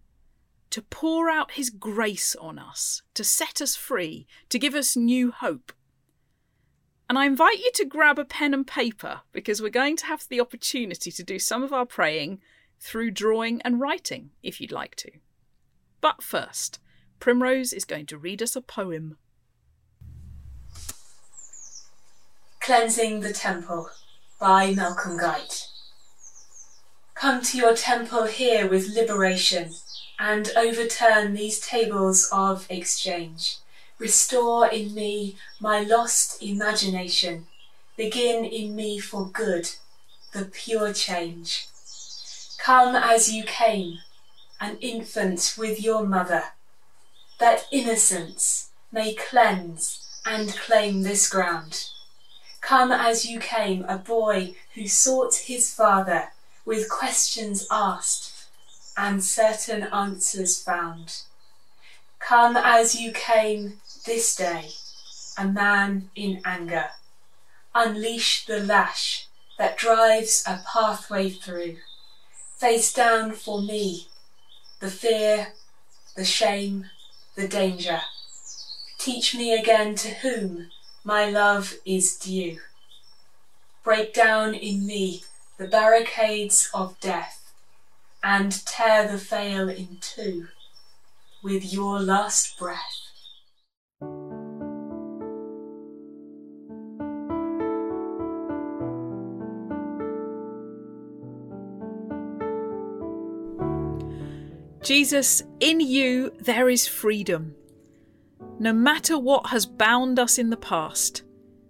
to 0.69 0.81
pour 0.81 1.29
out 1.29 1.51
his 1.51 1.69
grace 1.69 2.33
on 2.33 2.57
us, 2.57 3.01
to 3.15 3.25
set 3.25 3.61
us 3.61 3.75
free, 3.75 4.25
to 4.47 4.57
give 4.57 4.75
us 4.75 4.95
new 4.95 5.31
hope. 5.31 5.73
And 7.09 7.19
I 7.19 7.25
invite 7.25 7.57
you 7.57 7.69
to 7.73 7.83
grab 7.83 8.17
a 8.17 8.23
pen 8.23 8.53
and 8.53 8.65
paper 8.65 9.23
because 9.33 9.61
we're 9.61 9.67
going 9.67 9.97
to 9.97 10.05
have 10.05 10.25
the 10.29 10.39
opportunity 10.39 11.11
to 11.11 11.21
do 11.21 11.37
some 11.37 11.61
of 11.61 11.73
our 11.73 11.85
praying 11.85 12.39
through 12.79 13.11
drawing 13.11 13.61
and 13.63 13.81
writing 13.81 14.29
if 14.41 14.61
you'd 14.61 14.71
like 14.71 14.95
to. 14.95 15.11
But 15.99 16.23
first, 16.23 16.79
Primrose 17.19 17.73
is 17.73 17.83
going 17.83 18.05
to 18.05 18.17
read 18.17 18.41
us 18.41 18.55
a 18.55 18.61
poem. 18.61 19.17
Cleansing 22.61 23.19
the 23.19 23.33
Temple 23.33 23.89
by 24.43 24.73
Malcolm 24.73 25.17
Guite. 25.17 25.69
Come 27.15 27.41
to 27.43 27.57
your 27.57 27.73
temple 27.73 28.25
here 28.25 28.67
with 28.67 28.93
liberation 28.93 29.71
and 30.19 30.51
overturn 30.57 31.33
these 31.33 31.61
tables 31.61 32.27
of 32.29 32.67
exchange. 32.69 33.59
Restore 33.97 34.67
in 34.67 34.93
me 34.93 35.37
my 35.61 35.79
lost 35.79 36.43
imagination. 36.43 37.47
Begin 37.95 38.43
in 38.43 38.75
me 38.75 38.99
for 38.99 39.27
good 39.27 39.69
the 40.33 40.43
pure 40.43 40.91
change. 40.91 41.69
Come 42.57 42.97
as 42.97 43.31
you 43.31 43.45
came, 43.45 43.99
an 44.59 44.75
infant 44.81 45.55
with 45.57 45.81
your 45.81 46.05
mother, 46.05 46.43
that 47.39 47.65
innocence 47.71 48.71
may 48.91 49.13
cleanse 49.13 50.05
and 50.25 50.49
claim 50.49 51.03
this 51.03 51.29
ground. 51.29 51.92
Come 52.75 52.91
as 52.91 53.23
you 53.23 53.39
came, 53.39 53.85
a 53.87 53.97
boy 53.97 54.55
who 54.73 54.87
sought 54.87 55.35
his 55.35 55.71
father 55.71 56.29
with 56.65 56.89
questions 56.89 57.67
asked 57.69 58.47
and 58.97 59.23
certain 59.23 59.83
answers 59.83 60.59
found. 60.59 61.21
Come 62.17 62.57
as 62.57 62.95
you 62.95 63.11
came 63.11 63.79
this 64.07 64.35
day, 64.35 64.71
a 65.37 65.45
man 65.45 66.09
in 66.15 66.41
anger. 66.45 66.89
Unleash 67.75 68.47
the 68.47 68.59
lash 68.59 69.27
that 69.59 69.77
drives 69.77 70.43
a 70.47 70.63
pathway 70.65 71.29
through. 71.29 71.77
Face 72.57 72.91
down 72.91 73.33
for 73.33 73.61
me 73.61 74.07
the 74.79 74.89
fear, 74.89 75.53
the 76.15 76.25
shame, 76.25 76.89
the 77.35 77.47
danger. 77.47 78.01
Teach 78.97 79.35
me 79.35 79.53
again 79.53 79.93
to 79.93 80.07
whom 80.07 80.71
my 81.03 81.29
love 81.29 81.75
is 81.85 82.15
due. 82.15 82.59
Break 83.83 84.13
down 84.13 84.53
in 84.53 84.85
me 84.85 85.23
the 85.57 85.67
barricades 85.67 86.69
of 86.73 86.99
death 86.99 87.53
and 88.23 88.65
tear 88.65 89.07
the 89.07 89.17
veil 89.17 89.67
in 89.67 89.97
two 89.99 90.47
with 91.43 91.73
your 91.73 91.99
last 91.99 92.57
breath. 92.57 92.79
Jesus, 104.81 105.43
in 105.61 105.79
you 105.79 106.31
there 106.39 106.69
is 106.69 106.87
freedom. 106.87 107.55
No 108.59 108.71
matter 108.71 109.17
what 109.17 109.47
has 109.47 109.65
bound 109.65 110.19
us 110.19 110.37
in 110.37 110.49
the 110.49 110.57
past, 110.57 111.23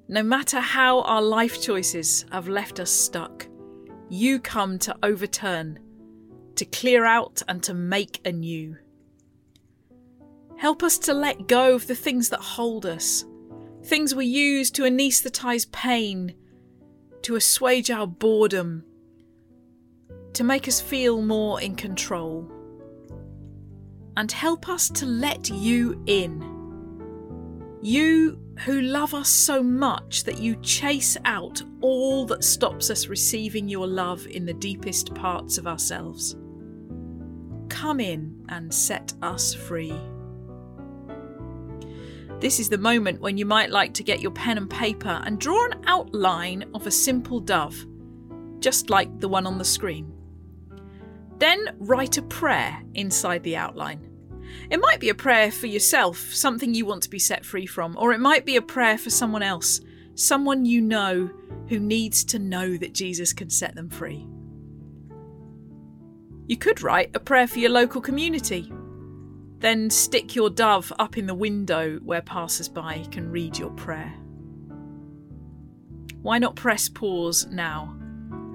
no 0.07 0.21
matter 0.21 0.59
how 0.59 1.01
our 1.01 1.21
life 1.21 1.61
choices 1.61 2.25
have 2.31 2.47
left 2.47 2.79
us 2.79 2.91
stuck, 2.91 3.47
you 4.09 4.39
come 4.39 4.77
to 4.79 4.95
overturn, 5.01 5.79
to 6.55 6.65
clear 6.65 7.05
out, 7.05 7.41
and 7.47 7.63
to 7.63 7.73
make 7.73 8.19
anew. 8.25 8.77
Help 10.57 10.83
us 10.83 10.97
to 10.99 11.13
let 11.13 11.47
go 11.47 11.73
of 11.73 11.87
the 11.87 11.95
things 11.95 12.29
that 12.29 12.41
hold 12.41 12.85
us, 12.85 13.25
things 13.83 14.13
we 14.13 14.25
use 14.25 14.69
to 14.71 14.83
anaesthetise 14.83 15.65
pain, 15.71 16.35
to 17.23 17.35
assuage 17.35 17.89
our 17.89 18.05
boredom, 18.05 18.83
to 20.33 20.43
make 20.43 20.67
us 20.67 20.81
feel 20.81 21.21
more 21.21 21.61
in 21.61 21.75
control. 21.75 22.51
And 24.15 24.31
help 24.31 24.69
us 24.69 24.89
to 24.89 25.05
let 25.05 25.49
you 25.49 26.01
in. 26.05 26.52
You 27.83 28.39
who 28.59 28.79
love 28.79 29.13
us 29.13 29.27
so 29.27 29.61
much 29.61 30.23
that 30.23 30.39
you 30.39 30.55
chase 30.61 31.17
out 31.25 31.61
all 31.81 32.25
that 32.27 32.45
stops 32.45 32.89
us 32.89 33.07
receiving 33.07 33.67
your 33.67 33.87
love 33.87 34.25
in 34.25 34.45
the 34.45 34.53
deepest 34.53 35.13
parts 35.13 35.57
of 35.57 35.67
ourselves. 35.67 36.37
Come 37.67 37.99
in 37.99 38.45
and 38.47 38.73
set 38.73 39.13
us 39.21 39.53
free. 39.53 39.93
This 42.39 42.57
is 42.57 42.69
the 42.69 42.77
moment 42.77 43.19
when 43.19 43.37
you 43.37 43.45
might 43.45 43.69
like 43.69 43.93
to 43.95 44.03
get 44.03 44.21
your 44.21 44.31
pen 44.31 44.57
and 44.57 44.69
paper 44.69 45.21
and 45.25 45.37
draw 45.37 45.65
an 45.65 45.83
outline 45.85 46.63
of 46.73 46.87
a 46.87 46.91
simple 46.91 47.41
dove, 47.41 47.85
just 48.61 48.89
like 48.89 49.19
the 49.19 49.27
one 49.27 49.45
on 49.45 49.57
the 49.57 49.65
screen. 49.65 50.09
Then 51.37 51.75
write 51.79 52.17
a 52.17 52.21
prayer 52.21 52.81
inside 52.93 53.43
the 53.43 53.57
outline. 53.57 54.12
It 54.69 54.79
might 54.79 54.99
be 54.99 55.09
a 55.09 55.15
prayer 55.15 55.51
for 55.51 55.67
yourself, 55.67 56.33
something 56.33 56.73
you 56.73 56.85
want 56.85 57.03
to 57.03 57.09
be 57.09 57.19
set 57.19 57.45
free 57.45 57.65
from, 57.65 57.97
or 57.97 58.13
it 58.13 58.19
might 58.19 58.45
be 58.45 58.55
a 58.55 58.61
prayer 58.61 58.97
for 58.97 59.09
someone 59.09 59.43
else, 59.43 59.81
someone 60.15 60.65
you 60.65 60.81
know 60.81 61.29
who 61.69 61.79
needs 61.79 62.23
to 62.25 62.39
know 62.39 62.77
that 62.77 62.93
Jesus 62.93 63.33
can 63.33 63.49
set 63.49 63.75
them 63.75 63.89
free. 63.89 64.27
You 66.47 66.57
could 66.57 66.81
write 66.81 67.15
a 67.15 67.19
prayer 67.19 67.47
for 67.47 67.59
your 67.59 67.69
local 67.69 68.01
community. 68.01 68.71
Then 69.59 69.89
stick 69.89 70.35
your 70.35 70.49
dove 70.49 70.91
up 70.99 71.17
in 71.17 71.25
the 71.25 71.33
window 71.33 71.99
where 72.03 72.21
passers 72.21 72.67
by 72.67 73.05
can 73.11 73.31
read 73.31 73.57
your 73.57 73.69
prayer. 73.71 74.13
Why 76.21 76.37
not 76.37 76.55
press 76.55 76.89
pause 76.89 77.47
now 77.47 77.97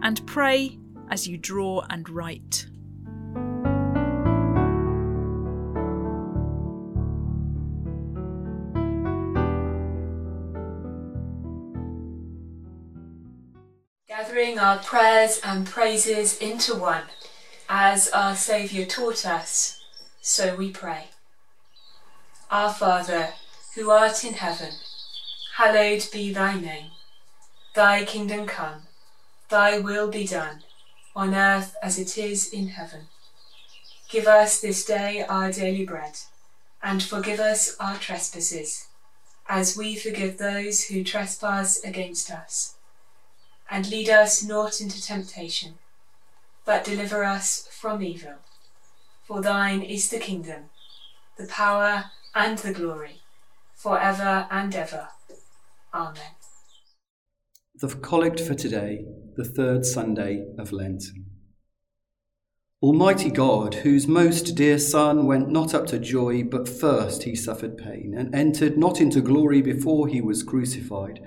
and 0.03 0.27
pray 0.27 0.79
as 1.11 1.27
you 1.27 1.39
draw 1.39 1.85
and 1.89 2.09
write? 2.09 2.67
Our 14.57 14.79
prayers 14.79 15.41
and 15.45 15.67
praises 15.67 16.39
into 16.39 16.75
one, 16.75 17.05
as 17.69 18.09
our 18.09 18.35
Saviour 18.35 18.87
taught 18.87 19.27
us, 19.27 19.85
so 20.23 20.57
we 20.57 20.71
pray. 20.71 21.09
Our 22.51 22.73
Father, 22.73 23.35
who 23.75 23.91
art 23.91 24.25
in 24.25 24.35
heaven, 24.35 24.73
hallowed 25.57 26.09
be 26.11 26.33
thy 26.33 26.59
name. 26.59 26.93
Thy 27.75 28.05
kingdom 28.05 28.47
come, 28.47 28.85
thy 29.51 29.81
will 29.81 30.09
be 30.09 30.27
done, 30.27 30.63
on 31.15 31.35
earth 31.35 31.77
as 31.83 31.99
it 31.99 32.17
is 32.17 32.49
in 32.49 32.69
heaven. 32.69 33.09
Give 34.09 34.27
us 34.27 34.61
this 34.61 34.85
day 34.85 35.25
our 35.29 35.53
daily 35.53 35.85
bread, 35.85 36.19
and 36.83 37.03
forgive 37.03 37.39
us 37.39 37.77
our 37.79 37.97
trespasses, 37.97 38.87
as 39.47 39.77
we 39.77 39.95
forgive 39.95 40.39
those 40.39 40.85
who 40.85 41.05
trespass 41.05 41.85
against 41.85 42.31
us. 42.31 42.77
And 43.71 43.91
lead 43.91 44.09
us 44.09 44.43
not 44.43 44.81
into 44.81 45.03
temptation, 45.03 45.75
but 46.65 46.85
deliver 46.85 47.25
us 47.25 47.69
from 47.71 48.03
evil. 48.03 48.37
For 49.25 49.43
thine 49.43 49.83
is 49.83 50.09
the 50.09 50.19
kingdom, 50.19 50.71
the 51.37 51.47
power, 51.47 52.07
and 52.35 52.57
the 52.59 52.73
glory, 52.73 53.21
for 53.75 54.01
ever 54.01 54.47
and 54.51 54.75
ever. 54.75 55.09
Amen. 55.93 56.35
The 57.75 57.89
Collect 57.89 58.41
for 58.41 58.55
today, 58.55 59.05
the 59.37 59.45
third 59.45 59.85
Sunday 59.85 60.47
of 60.59 60.73
Lent. 60.73 61.05
Almighty 62.81 63.31
God, 63.31 63.75
whose 63.75 64.07
most 64.07 64.55
dear 64.55 64.79
Son 64.79 65.27
went 65.27 65.49
not 65.49 65.75
up 65.75 65.87
to 65.89 65.99
joy, 65.99 66.45
but 66.45 66.69
first 66.69 67.25
he 67.25 67.35
suffered 67.35 67.77
pain, 67.77 68.15
and 68.17 68.35
entered 68.35 68.79
not 68.79 69.01
into 69.01 69.21
glory 69.21 69.61
before 69.61 70.07
he 70.07 70.21
was 70.21 70.43
crucified, 70.43 71.21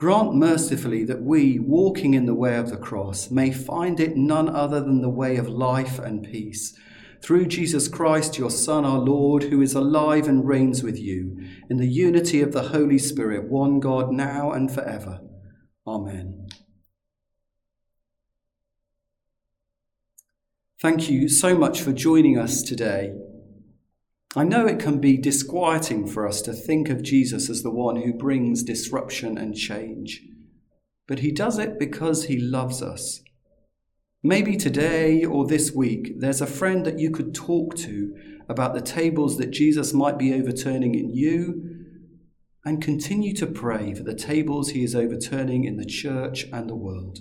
grant 0.00 0.34
mercifully 0.34 1.04
that 1.04 1.20
we, 1.20 1.58
walking 1.58 2.14
in 2.14 2.24
the 2.24 2.34
way 2.34 2.56
of 2.56 2.70
the 2.70 2.76
cross, 2.78 3.30
may 3.30 3.52
find 3.52 4.00
it 4.00 4.16
none 4.16 4.48
other 4.48 4.80
than 4.80 5.02
the 5.02 5.10
way 5.10 5.36
of 5.36 5.46
life 5.46 5.98
and 5.98 6.24
peace. 6.24 6.74
Through 7.22 7.48
Jesus 7.48 7.86
Christ, 7.86 8.38
your 8.38 8.50
Son, 8.50 8.86
our 8.86 8.98
Lord, 8.98 9.44
who 9.44 9.60
is 9.60 9.74
alive 9.74 10.26
and 10.26 10.48
reigns 10.48 10.82
with 10.82 10.98
you, 10.98 11.36
in 11.68 11.76
the 11.76 11.86
unity 11.86 12.40
of 12.40 12.52
the 12.52 12.68
Holy 12.68 12.98
Spirit, 12.98 13.50
one 13.50 13.78
God, 13.78 14.10
now 14.10 14.52
and 14.52 14.72
forever. 14.72 15.20
Amen. 15.86 16.48
Thank 20.80 21.10
you 21.10 21.28
so 21.28 21.54
much 21.54 21.82
for 21.82 21.92
joining 21.92 22.38
us 22.38 22.62
today. 22.62 23.12
I 24.36 24.44
know 24.44 24.66
it 24.66 24.78
can 24.78 25.00
be 25.00 25.16
disquieting 25.16 26.06
for 26.06 26.26
us 26.26 26.40
to 26.42 26.52
think 26.52 26.88
of 26.88 27.02
Jesus 27.02 27.50
as 27.50 27.62
the 27.62 27.70
one 27.70 27.96
who 27.96 28.12
brings 28.12 28.62
disruption 28.62 29.36
and 29.36 29.56
change. 29.56 30.22
but 31.10 31.18
he 31.18 31.32
does 31.32 31.58
it 31.58 31.76
because 31.76 32.26
he 32.26 32.38
loves 32.38 32.80
us. 32.80 33.20
Maybe 34.22 34.56
today 34.56 35.24
or 35.24 35.44
this 35.44 35.72
week, 35.72 36.20
there's 36.20 36.40
a 36.40 36.46
friend 36.46 36.86
that 36.86 37.00
you 37.00 37.10
could 37.10 37.34
talk 37.34 37.74
to 37.78 38.14
about 38.48 38.74
the 38.74 38.80
tables 38.80 39.36
that 39.38 39.50
Jesus 39.50 39.92
might 39.92 40.18
be 40.18 40.32
overturning 40.32 40.94
in 40.94 41.10
you, 41.10 41.64
and 42.64 42.80
continue 42.80 43.34
to 43.34 43.46
pray 43.46 43.92
for 43.92 44.04
the 44.04 44.14
tables 44.14 44.70
he 44.70 44.84
is 44.84 44.94
overturning 44.94 45.64
in 45.64 45.78
the 45.78 45.84
church 45.84 46.46
and 46.52 46.70
the 46.70 46.76
world. 46.76 47.18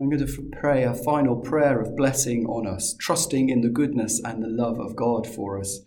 I'm 0.00 0.10
going 0.10 0.24
to 0.24 0.50
pray 0.52 0.84
a 0.84 0.94
final 0.94 1.36
prayer 1.36 1.80
of 1.80 1.96
blessing 1.96 2.46
on 2.46 2.66
us, 2.68 2.94
trusting 3.00 3.48
in 3.48 3.62
the 3.62 3.68
goodness 3.68 4.20
and 4.24 4.42
the 4.42 4.48
love 4.48 4.78
of 4.78 4.94
God 4.94 5.26
for 5.26 5.58
us. 5.58 5.80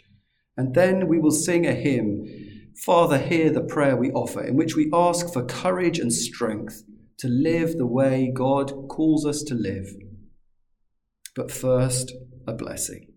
And 0.57 0.75
then 0.75 1.07
we 1.07 1.17
will 1.17 1.31
sing 1.31 1.65
a 1.65 1.73
hymn, 1.73 2.27
Father, 2.83 3.17
hear 3.17 3.51
the 3.51 3.63
prayer 3.63 3.95
we 3.95 4.11
offer, 4.11 4.43
in 4.43 4.57
which 4.57 4.75
we 4.75 4.89
ask 4.93 5.31
for 5.31 5.45
courage 5.45 5.97
and 5.97 6.11
strength 6.11 6.83
to 7.19 7.29
live 7.29 7.77
the 7.77 7.85
way 7.85 8.31
God 8.33 8.89
calls 8.89 9.25
us 9.25 9.43
to 9.43 9.55
live. 9.55 9.87
But 11.35 11.51
first, 11.51 12.11
a 12.45 12.53
blessing. 12.53 13.07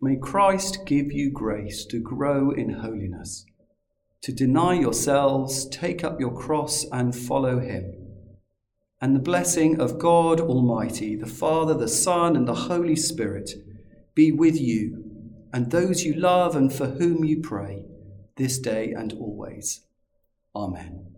May 0.00 0.16
Christ 0.16 0.80
give 0.86 1.10
you 1.10 1.30
grace 1.32 1.84
to 1.86 1.98
grow 1.98 2.50
in 2.50 2.70
holiness, 2.70 3.44
to 4.22 4.32
deny 4.32 4.74
yourselves, 4.74 5.66
take 5.68 6.02
up 6.04 6.20
your 6.20 6.34
cross, 6.34 6.84
and 6.92 7.14
follow 7.14 7.60
him. 7.60 7.94
And 9.00 9.14
the 9.14 9.20
blessing 9.20 9.80
of 9.80 9.98
God 9.98 10.40
Almighty, 10.40 11.14
the 11.14 11.26
Father, 11.26 11.74
the 11.74 11.88
Son, 11.88 12.36
and 12.36 12.48
the 12.48 12.54
Holy 12.54 12.96
Spirit 12.96 13.50
be 14.14 14.32
with 14.32 14.60
you 14.60 15.08
and 15.52 15.70
those 15.70 16.04
you 16.04 16.14
love 16.14 16.54
and 16.56 16.72
for 16.72 16.86
whom 16.86 17.24
you 17.24 17.40
pray, 17.40 17.84
this 18.36 18.58
day 18.58 18.92
and 18.92 19.12
always. 19.14 19.80
Amen. 20.54 21.17